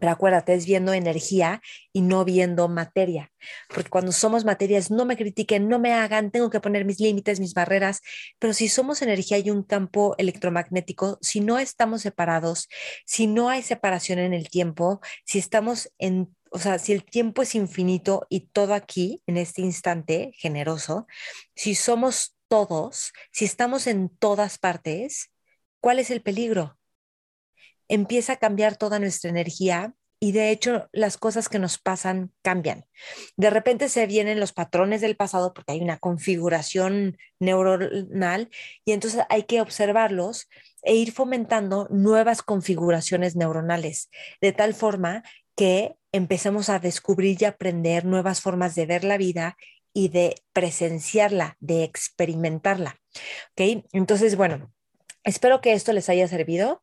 Pero 0.00 0.12
acuérdate, 0.12 0.54
es 0.54 0.64
viendo 0.64 0.94
energía 0.94 1.60
y 1.92 2.00
no 2.00 2.24
viendo 2.24 2.68
materia. 2.68 3.30
Porque 3.68 3.90
cuando 3.90 4.12
somos 4.12 4.44
materias, 4.44 4.90
no 4.90 5.04
me 5.04 5.16
critiquen, 5.16 5.68
no 5.68 5.78
me 5.78 5.92
hagan, 5.92 6.30
tengo 6.30 6.48
que 6.48 6.60
poner 6.60 6.84
mis 6.86 7.00
límites, 7.00 7.38
mis 7.38 7.52
barreras. 7.54 8.00
Pero 8.38 8.54
si 8.54 8.68
somos 8.68 9.02
energía 9.02 9.38
y 9.38 9.50
un 9.50 9.62
campo 9.62 10.14
electromagnético, 10.16 11.18
si 11.20 11.40
no 11.40 11.58
estamos 11.58 12.02
separados, 12.02 12.68
si 13.04 13.26
no 13.26 13.50
hay 13.50 13.62
separación 13.62 14.18
en 14.18 14.32
el 14.32 14.48
tiempo, 14.48 15.00
si 15.26 15.38
estamos 15.38 15.92
en, 15.98 16.34
o 16.50 16.58
sea, 16.58 16.78
si 16.78 16.92
el 16.92 17.04
tiempo 17.04 17.42
es 17.42 17.54
infinito 17.54 18.26
y 18.30 18.48
todo 18.48 18.74
aquí, 18.74 19.22
en 19.26 19.36
este 19.36 19.60
instante 19.60 20.32
generoso, 20.34 21.06
si 21.54 21.74
somos 21.74 22.36
todos, 22.48 23.12
si 23.32 23.44
estamos 23.44 23.86
en 23.86 24.08
todas 24.08 24.58
partes, 24.58 25.30
¿cuál 25.80 25.98
es 25.98 26.10
el 26.10 26.22
peligro? 26.22 26.79
Empieza 27.90 28.34
a 28.34 28.36
cambiar 28.36 28.76
toda 28.76 28.98
nuestra 28.98 29.28
energía 29.28 29.94
y 30.22 30.32
de 30.32 30.50
hecho 30.50 30.88
las 30.92 31.16
cosas 31.16 31.48
que 31.48 31.58
nos 31.58 31.78
pasan 31.78 32.30
cambian. 32.42 32.84
De 33.36 33.50
repente 33.50 33.88
se 33.88 34.06
vienen 34.06 34.38
los 34.38 34.52
patrones 34.52 35.00
del 35.00 35.16
pasado 35.16 35.54
porque 35.54 35.72
hay 35.72 35.80
una 35.80 35.98
configuración 35.98 37.16
neuronal 37.40 38.50
y 38.84 38.92
entonces 38.92 39.22
hay 39.30 39.44
que 39.44 39.60
observarlos 39.60 40.48
e 40.82 40.94
ir 40.94 41.12
fomentando 41.12 41.88
nuevas 41.90 42.42
configuraciones 42.42 43.34
neuronales, 43.34 44.10
de 44.40 44.52
tal 44.52 44.74
forma 44.74 45.22
que 45.56 45.96
empecemos 46.12 46.68
a 46.68 46.78
descubrir 46.78 47.38
y 47.40 47.46
aprender 47.46 48.04
nuevas 48.04 48.40
formas 48.40 48.74
de 48.74 48.86
ver 48.86 49.04
la 49.04 49.16
vida 49.16 49.56
y 49.92 50.08
de 50.08 50.36
presenciarla, 50.52 51.56
de 51.60 51.82
experimentarla. 51.82 53.00
¿Ok? 53.52 53.84
Entonces, 53.92 54.36
bueno, 54.36 54.72
espero 55.24 55.60
que 55.60 55.72
esto 55.72 55.92
les 55.92 56.08
haya 56.08 56.28
servido. 56.28 56.82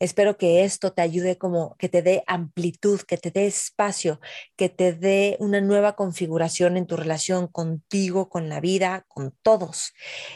Espero 0.00 0.36
que 0.36 0.64
esto 0.64 0.92
te 0.92 1.02
ayude 1.02 1.38
como 1.38 1.74
que 1.78 1.88
te 1.88 2.02
dé 2.02 2.22
amplitud, 2.26 3.00
que 3.00 3.16
te 3.16 3.30
dé 3.30 3.46
espacio, 3.46 4.20
que 4.56 4.68
te 4.68 4.92
dé 4.92 5.36
una 5.40 5.60
nueva 5.60 5.96
configuración 5.96 6.76
en 6.76 6.86
tu 6.86 6.96
relación 6.96 7.48
contigo, 7.48 8.28
con 8.28 8.48
la 8.48 8.60
vida, 8.60 9.04
con 9.08 9.34
todos. 9.42 9.92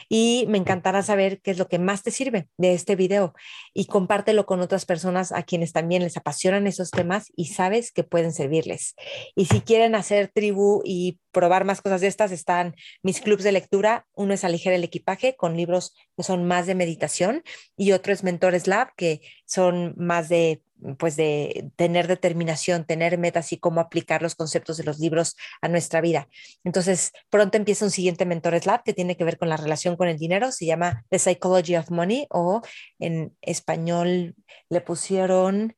Y 0.08 0.46
me 0.48 0.58
encantará 0.58 1.02
saber 1.02 1.40
qué 1.40 1.52
es 1.52 1.58
lo 1.58 1.68
que 1.68 1.78
más 1.78 2.02
te 2.02 2.10
sirve 2.10 2.48
de 2.56 2.74
este 2.74 2.96
video 2.96 3.34
y 3.72 3.86
compártelo 3.86 4.46
con 4.46 4.60
otras 4.60 4.84
personas 4.84 5.32
a 5.32 5.44
quienes 5.44 5.72
también 5.72 6.02
les 6.02 6.16
apasionan 6.16 6.66
esos 6.66 6.90
temas 6.90 7.32
y 7.36 7.46
sabes 7.46 7.92
que 7.92 8.04
pueden 8.04 8.32
servirles. 8.32 8.94
Y 9.36 9.46
si 9.46 9.60
quieren 9.60 9.94
hacer 9.94 10.30
tribu 10.34 10.82
y 10.84 11.20
probar 11.32 11.64
más 11.64 11.82
cosas 11.82 12.00
de 12.00 12.06
estas, 12.06 12.30
están 12.32 12.76
mis 13.02 13.20
clubs 13.20 13.42
de 13.42 13.52
lectura. 13.52 14.06
Uno 14.14 14.34
es 14.34 14.44
Aliger 14.44 14.72
el 14.72 14.84
equipaje 14.84 15.34
con 15.36 15.56
libros 15.56 15.94
que 16.16 16.22
son 16.22 16.46
más 16.46 16.66
de 16.66 16.74
meditación 16.74 17.42
y 17.76 17.92
otro 17.92 18.12
es 18.12 18.22
Mentores 18.22 18.66
Lab, 18.66 18.94
que 18.96 19.22
son 19.46 19.94
más 19.96 20.28
de 20.28 20.62
pues 20.98 21.16
de 21.16 21.70
tener 21.76 22.08
determinación, 22.08 22.84
tener 22.84 23.18
metas 23.18 23.52
y 23.52 23.58
cómo 23.58 23.80
aplicar 23.80 24.22
los 24.22 24.34
conceptos 24.34 24.76
de 24.76 24.84
los 24.84 24.98
libros 24.98 25.36
a 25.60 25.68
nuestra 25.68 26.00
vida. 26.00 26.28
Entonces, 26.64 27.12
pronto 27.30 27.56
empieza 27.56 27.84
un 27.84 27.90
siguiente 27.90 28.26
Mentores 28.26 28.66
Lab 28.66 28.82
que 28.82 28.92
tiene 28.92 29.16
que 29.16 29.24
ver 29.24 29.38
con 29.38 29.48
la 29.48 29.56
relación 29.56 29.96
con 29.96 30.08
el 30.08 30.18
dinero, 30.18 30.50
se 30.50 30.66
llama 30.66 31.04
The 31.10 31.18
Psychology 31.18 31.76
of 31.76 31.90
Money 31.90 32.26
o 32.30 32.62
en 32.98 33.36
español 33.42 34.34
le 34.68 34.80
pusieron 34.80 35.76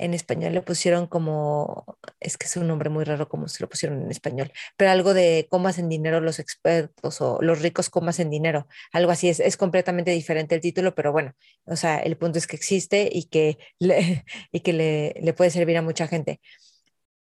en 0.00 0.14
español 0.14 0.54
le 0.54 0.62
pusieron 0.62 1.06
como, 1.06 1.84
es 2.20 2.38
que 2.38 2.46
es 2.46 2.56
un 2.56 2.66
nombre 2.66 2.88
muy 2.88 3.04
raro 3.04 3.28
como 3.28 3.48
se 3.48 3.62
lo 3.62 3.68
pusieron 3.68 4.02
en 4.02 4.10
español, 4.10 4.50
pero 4.76 4.90
algo 4.90 5.14
de 5.14 5.46
cómo 5.50 5.68
hacen 5.68 5.88
dinero 5.90 6.20
los 6.20 6.38
expertos 6.38 7.20
o 7.20 7.38
los 7.42 7.60
ricos 7.60 7.90
cómo 7.90 8.08
hacen 8.10 8.30
dinero, 8.30 8.66
algo 8.92 9.12
así, 9.12 9.28
es, 9.28 9.40
es 9.40 9.56
completamente 9.58 10.10
diferente 10.12 10.54
el 10.54 10.62
título, 10.62 10.94
pero 10.94 11.12
bueno, 11.12 11.34
o 11.66 11.76
sea, 11.76 11.98
el 11.98 12.16
punto 12.16 12.38
es 12.38 12.46
que 12.46 12.56
existe 12.56 13.08
y 13.12 13.24
que 13.24 13.58
le, 13.78 14.24
y 14.52 14.60
que 14.60 14.72
le, 14.72 15.14
le 15.20 15.32
puede 15.34 15.50
servir 15.50 15.76
a 15.76 15.82
mucha 15.82 16.08
gente. 16.08 16.40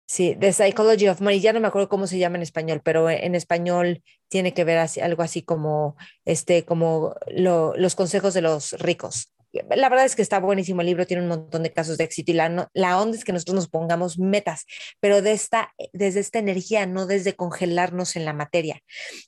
Sí, 0.08 0.36
The 0.40 0.54
Psychology 0.54 1.08
of 1.08 1.22
Money, 1.22 1.40
ya 1.42 1.52
no 1.54 1.60
me 1.60 1.68
acuerdo 1.68 1.90
cómo 1.90 2.06
se 2.08 2.20
llama 2.20 2.36
en 2.38 2.44
español, 2.44 2.82
pero 2.84 3.10
en 3.10 3.34
español 3.34 4.04
tiene 4.28 4.54
que 4.54 4.64
ver 4.64 4.78
así, 4.78 5.00
algo 5.02 5.24
así 5.24 5.42
como, 5.44 5.96
este, 6.26 6.64
como 6.66 7.16
lo, 7.28 7.74
los 7.76 7.96
consejos 7.96 8.34
de 8.36 8.42
los 8.42 8.74
ricos 8.74 9.35
la 9.76 9.90
verdad 9.90 10.06
es 10.06 10.16
que 10.16 10.22
está 10.22 10.40
buenísimo 10.40 10.82
el 10.82 10.88
libro, 10.88 11.08
tiene 11.08 11.24
un 11.24 11.30
montón 11.30 11.64
de 11.64 11.72
casos 11.72 11.98
de 11.98 12.04
éxito 12.04 12.32
y 12.32 12.36
la, 12.36 12.70
la 12.74 13.02
onda 13.02 13.18
es 13.18 13.24
que 13.24 13.34
nosotros 13.34 13.56
nos 13.56 13.68
pongamos 13.70 14.20
metas, 14.20 14.66
pero 15.00 15.22
de 15.22 15.32
esta, 15.32 15.74
desde 15.94 16.20
esta 16.20 16.40
energía, 16.40 16.86
no 16.86 17.06
desde 17.06 17.34
congelarnos 17.34 18.16
en 18.16 18.26
la 18.26 18.34
materia. 18.34 18.82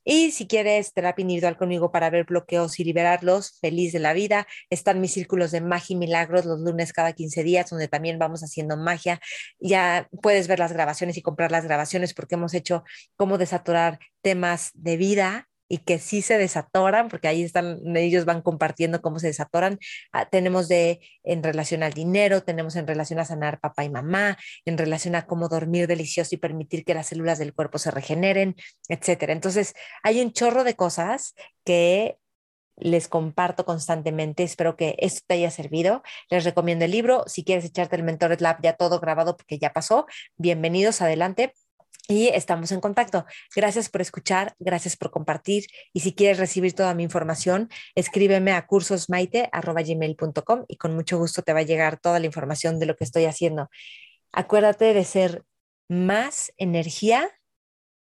Y 0.03 0.31
si 0.31 0.47
quieres 0.47 0.93
terapia 0.93 1.21
individual 1.21 1.57
conmigo 1.57 1.91
para 1.91 2.09
ver 2.09 2.25
bloqueos 2.25 2.79
y 2.79 2.83
liberarlos, 2.83 3.57
feliz 3.59 3.93
de 3.93 3.99
la 3.99 4.13
vida, 4.13 4.47
están 4.69 5.01
mis 5.01 5.13
círculos 5.13 5.51
de 5.51 5.61
magia 5.61 5.93
y 5.93 5.97
milagros 5.97 6.45
los 6.45 6.59
lunes 6.59 6.93
cada 6.93 7.13
15 7.13 7.43
días, 7.43 7.69
donde 7.69 7.87
también 7.87 8.19
vamos 8.19 8.41
haciendo 8.41 8.77
magia. 8.77 9.19
Ya 9.59 10.07
puedes 10.21 10.47
ver 10.47 10.59
las 10.59 10.73
grabaciones 10.73 11.17
y 11.17 11.21
comprar 11.21 11.51
las 11.51 11.65
grabaciones 11.65 12.13
porque 12.13 12.35
hemos 12.35 12.53
hecho 12.53 12.83
cómo 13.15 13.37
desaturar 13.37 13.99
temas 14.21 14.71
de 14.73 14.97
vida 14.97 15.47
y 15.69 15.79
que 15.79 15.99
sí 15.99 16.21
se 16.21 16.37
desatoran, 16.37 17.09
porque 17.09 17.27
ahí 17.27 17.43
están, 17.43 17.79
ellos 17.95 18.25
van 18.25 18.41
compartiendo 18.41 19.01
cómo 19.01 19.19
se 19.19 19.27
desatoran. 19.27 19.79
Ah, 20.11 20.29
tenemos 20.29 20.67
de 20.67 21.01
en 21.23 21.43
relación 21.43 21.83
al 21.83 21.93
dinero, 21.93 22.43
tenemos 22.43 22.75
en 22.75 22.87
relación 22.87 23.19
a 23.19 23.25
sanar 23.25 23.59
papá 23.59 23.83
y 23.83 23.89
mamá, 23.89 24.37
en 24.65 24.77
relación 24.77 25.15
a 25.15 25.25
cómo 25.25 25.49
dormir 25.49 25.87
delicioso 25.87 26.35
y 26.35 26.37
permitir 26.37 26.85
que 26.85 26.93
las 26.93 27.07
células 27.07 27.39
del 27.39 27.53
cuerpo 27.53 27.77
se 27.77 27.91
regeneren, 27.91 28.55
etcétera. 28.89 29.33
Entonces, 29.33 29.73
hay 30.03 30.21
un 30.21 30.31
chorro 30.33 30.63
de 30.63 30.75
cosas 30.75 31.35
que 31.63 32.17
les 32.77 33.07
comparto 33.07 33.65
constantemente. 33.65 34.43
Espero 34.43 34.77
que 34.77 34.95
esto 34.99 35.21
te 35.27 35.35
haya 35.35 35.51
servido. 35.51 36.03
Les 36.29 36.43
recomiendo 36.43 36.85
el 36.85 36.91
libro. 36.91 37.23
Si 37.27 37.43
quieres 37.43 37.65
echarte 37.65 37.95
el 37.95 38.03
Mentores 38.03 38.41
Lab 38.41 38.61
ya 38.61 38.73
todo 38.73 38.99
grabado 38.99 39.35
porque 39.35 39.59
ya 39.59 39.73
pasó, 39.73 40.05
bienvenidos 40.37 41.01
adelante. 41.01 41.53
Y 42.09 42.29
estamos 42.29 42.71
en 42.71 42.79
contacto. 42.79 43.25
Gracias 43.53 43.89
por 43.89 43.99
escuchar, 43.99 44.55
gracias 44.59 44.95
por 44.95 45.11
compartir. 45.11 45.65
Y 45.91 45.99
si 45.99 46.13
quieres 46.13 46.37
recibir 46.37 46.73
toda 46.73 46.93
mi 46.93 47.03
información, 47.03 47.69
escríbeme 47.95 48.53
a 48.53 48.65
cursosmaite.gmail.com 48.65 50.63
y 50.69 50.77
con 50.77 50.95
mucho 50.95 51.17
gusto 51.17 51.41
te 51.41 51.51
va 51.51 51.59
a 51.59 51.63
llegar 51.63 51.99
toda 51.99 52.19
la 52.19 52.25
información 52.25 52.79
de 52.79 52.85
lo 52.85 52.95
que 52.95 53.03
estoy 53.03 53.25
haciendo. 53.25 53.69
Acuérdate 54.31 54.93
de 54.93 55.03
ser 55.03 55.43
más 55.89 56.53
energía, 56.57 57.29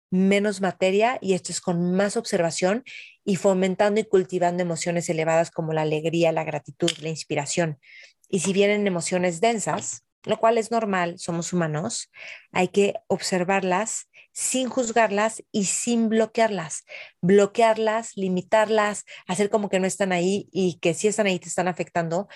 menos 0.10 0.62
materia, 0.62 1.20
y 1.22 1.34
esto 1.34 1.52
es 1.52 1.62
con 1.62 1.96
más 1.96 2.18
observación 2.18 2.84
y 3.24 3.36
fomentando 3.36 4.00
y 4.00 4.06
cultivando 4.06 4.64
emociones 4.64 5.08
elevadas 5.10 5.52
como 5.52 5.74
la 5.74 5.82
alegría, 5.82 6.32
la 6.32 6.44
gratitud, 6.44 6.90
la 7.02 7.10
inspiración. 7.10 7.80
Y 8.28 8.40
si 8.40 8.54
vienen 8.54 8.88
emociones 8.88 9.40
densas, 9.40 10.04
lo 10.26 10.38
cual 10.38 10.58
es 10.58 10.72
normal, 10.72 11.16
somos 11.18 11.54
humanos, 11.54 12.12
hay 12.52 12.70
que 12.70 12.96
observarlas 13.08 14.08
sin 14.34 14.68
juzgarlas 14.68 15.44
y 15.52 15.66
sin 15.66 16.10
bloquearlas. 16.10 16.86
Bloquearlas, 17.22 18.18
limitarlas, 18.18 19.06
hacer 19.28 19.50
como 19.50 19.70
que 19.70 19.80
no 19.80 19.88
están 19.88 20.12
ahí 20.12 20.50
y 20.52 20.80
que 20.80 20.94
si 20.94 21.08
están 21.08 21.28
ahí 21.28 21.40
te 21.40 21.48
están 21.48 21.68
afectando, 21.68 22.28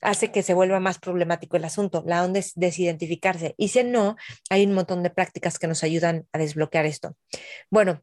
hace 0.00 0.32
que 0.32 0.42
se 0.42 0.54
vuelva 0.54 0.80
más 0.80 0.98
problemático 0.98 1.56
el 1.56 1.64
asunto. 1.64 2.02
La 2.06 2.24
onda 2.24 2.38
es 2.38 2.52
desidentificarse. 2.54 3.54
Y 3.56 3.68
si 3.68 3.84
no, 3.84 4.16
hay 4.50 4.64
un 4.64 4.72
montón 4.72 5.02
de 5.02 5.10
prácticas 5.10 5.58
que 5.58 5.68
nos 5.68 5.84
ayudan 5.84 6.26
a 6.32 6.38
desbloquear 6.38 6.86
esto. 6.86 7.16
Bueno, 7.70 8.02